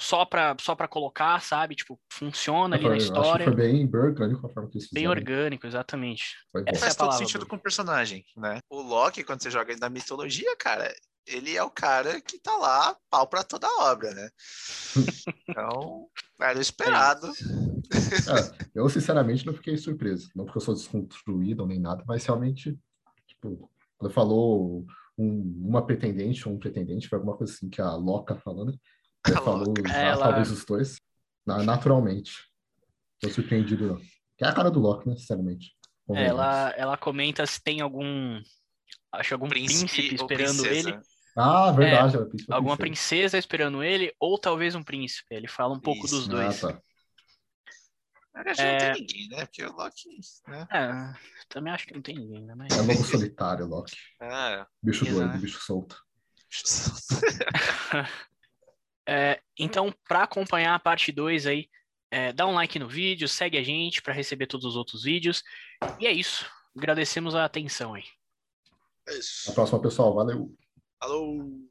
só 0.00 0.24
pra, 0.24 0.56
só 0.60 0.74
pra 0.74 0.88
colocar, 0.88 1.40
sabe? 1.42 1.74
Tipo, 1.76 2.00
funciona 2.12 2.74
ali 2.76 2.82
Foi- 2.84 2.90
na 2.90 2.96
acho 2.96 3.12
que 3.12 3.18
história. 3.18 3.44
foi 3.44 3.54
bem, 3.54 3.86
bem 3.86 4.00
orgânico 4.00 4.46
a 4.46 4.50
forma 4.50 4.68
que 4.70 4.78
eles 4.78 4.88
Bem 4.92 5.06
orgânico, 5.08 5.66
exatamente. 5.66 6.24
Foi 6.50 6.62
bom. 6.64 6.70
Essa 6.70 6.78
é 6.78 6.80
Faz 6.80 6.92
a 6.94 6.96
todo 6.98 7.06
palavra, 7.08 7.26
sentido 7.26 7.46
com 7.46 7.56
o 7.56 7.60
personagem, 7.60 8.24
né? 8.36 8.58
O 8.70 8.80
Loki, 8.80 9.22
quando 9.22 9.42
você 9.42 9.50
joga 9.50 9.70
ele 9.72 9.80
na 9.80 9.88
mitologia, 9.90 10.56
cara, 10.56 10.92
ele 11.26 11.54
é 11.56 11.62
o 11.62 11.70
cara 11.70 12.20
que 12.20 12.38
tá 12.40 12.56
lá, 12.56 12.96
pau 13.10 13.26
pra 13.28 13.44
toda 13.44 13.66
a 13.66 13.92
obra, 13.92 14.12
né? 14.14 14.28
Então, 15.48 16.08
era 16.40 16.58
o 16.58 16.62
esperado. 16.62 17.26
É, 17.28 18.68
eu, 18.74 18.88
sinceramente, 18.88 19.44
não 19.46 19.52
fiquei 19.54 19.76
surpreso. 19.76 20.30
Não 20.34 20.44
porque 20.44 20.58
eu 20.58 20.62
sou 20.62 20.74
desconstruído 20.74 21.66
nem 21.66 21.78
nada, 21.80 22.04
mas 22.06 22.24
realmente, 22.24 22.78
tipo, 23.26 23.70
quando 23.98 24.12
falou 24.12 24.86
um- 25.18 25.66
uma 25.68 25.84
pretendente 25.84 26.48
ou 26.48 26.54
um 26.54 26.58
pretendente, 26.58 27.08
foi 27.08 27.18
alguma 27.18 27.36
coisa 27.36 27.52
assim 27.52 27.68
que 27.68 27.80
a 27.80 27.94
Loca 27.94 28.36
falou, 28.36 28.72
né? 29.28 29.34
A 29.34 29.40
falou 29.42 29.74
já, 29.86 29.94
Ela- 29.96 30.24
talvez 30.26 30.50
os 30.50 30.64
dois, 30.64 31.00
na- 31.46 31.62
naturalmente. 31.62 32.32
Tô 33.20 33.28
surpreendido, 33.28 33.86
não. 33.86 33.96
Que 34.36 34.44
é 34.44 34.48
a 34.48 34.52
cara 34.52 34.70
do 34.70 34.80
Loki, 34.80 35.08
né? 35.08 35.16
Sinceramente. 35.16 35.74
É, 36.10 36.24
Ela, 36.26 36.70
ela 36.76 36.96
comenta 36.96 37.46
se 37.46 37.62
tem 37.62 37.80
algum. 37.80 38.40
Acho 39.12 39.34
algum 39.34 39.48
príncipe, 39.48 40.08
ou 40.18 40.26
esperando 40.26 40.62
princesa. 40.62 40.88
ele. 40.90 41.00
Ah, 41.36 41.70
verdade. 41.70 42.16
ela 42.16 42.26
príncipe, 42.26 42.52
Alguma 42.52 42.76
princesa. 42.76 43.08
princesa 43.10 43.38
esperando 43.38 43.82
ele, 43.84 44.12
ou 44.18 44.38
talvez 44.38 44.74
um 44.74 44.82
príncipe. 44.82 45.26
Ele 45.34 45.46
fala 45.46 45.74
um 45.74 45.80
pouco 45.80 46.02
dos 46.02 46.22
Isso. 46.26 46.32
Ah, 46.36 46.42
dois. 46.44 46.60
tá. 46.60 46.80
Acho 48.34 48.54
que 48.56 48.62
é... 48.62 48.72
não 48.88 48.94
tem 48.94 49.02
ninguém, 49.02 49.28
né? 49.28 49.46
Porque 49.46 49.64
o 49.64 49.72
Loki. 49.72 50.08
Né? 50.48 50.66
É, 50.72 51.14
também 51.48 51.72
acho 51.72 51.86
que 51.86 51.94
não 51.94 52.02
tem 52.02 52.14
ninguém, 52.16 52.44
né? 52.44 52.54
Mas... 52.54 52.72
É 52.72 52.80
lobo 52.80 53.04
solitário, 53.04 53.66
Loki. 53.66 53.96
É. 54.22 54.64
Bicho 54.82 55.04
doido, 55.04 55.38
bicho 55.38 55.60
solto. 55.60 55.96
Bicho 56.48 56.62
solto. 56.66 57.20
é, 59.08 59.40
então, 59.58 59.92
para 60.06 60.22
acompanhar 60.22 60.74
a 60.74 60.78
parte 60.78 61.12
2 61.12 61.46
aí, 61.46 61.68
é, 62.10 62.32
dá 62.32 62.46
um 62.46 62.54
like 62.54 62.78
no 62.78 62.88
vídeo, 62.88 63.28
segue 63.28 63.56
a 63.56 63.62
gente 63.62 64.02
para 64.02 64.12
receber 64.12 64.46
todos 64.46 64.66
os 64.66 64.76
outros 64.76 65.04
vídeos. 65.04 65.42
E 65.98 66.06
é 66.06 66.12
isso. 66.12 66.44
Agradecemos 66.76 67.34
a 67.34 67.44
atenção 67.44 67.94
aí. 67.94 68.04
É 69.08 69.18
isso. 69.18 69.42
Até 69.44 69.52
a 69.52 69.54
próxima, 69.54 69.80
pessoal. 69.80 70.14
Valeu. 70.14 70.54
Falou! 71.00 71.69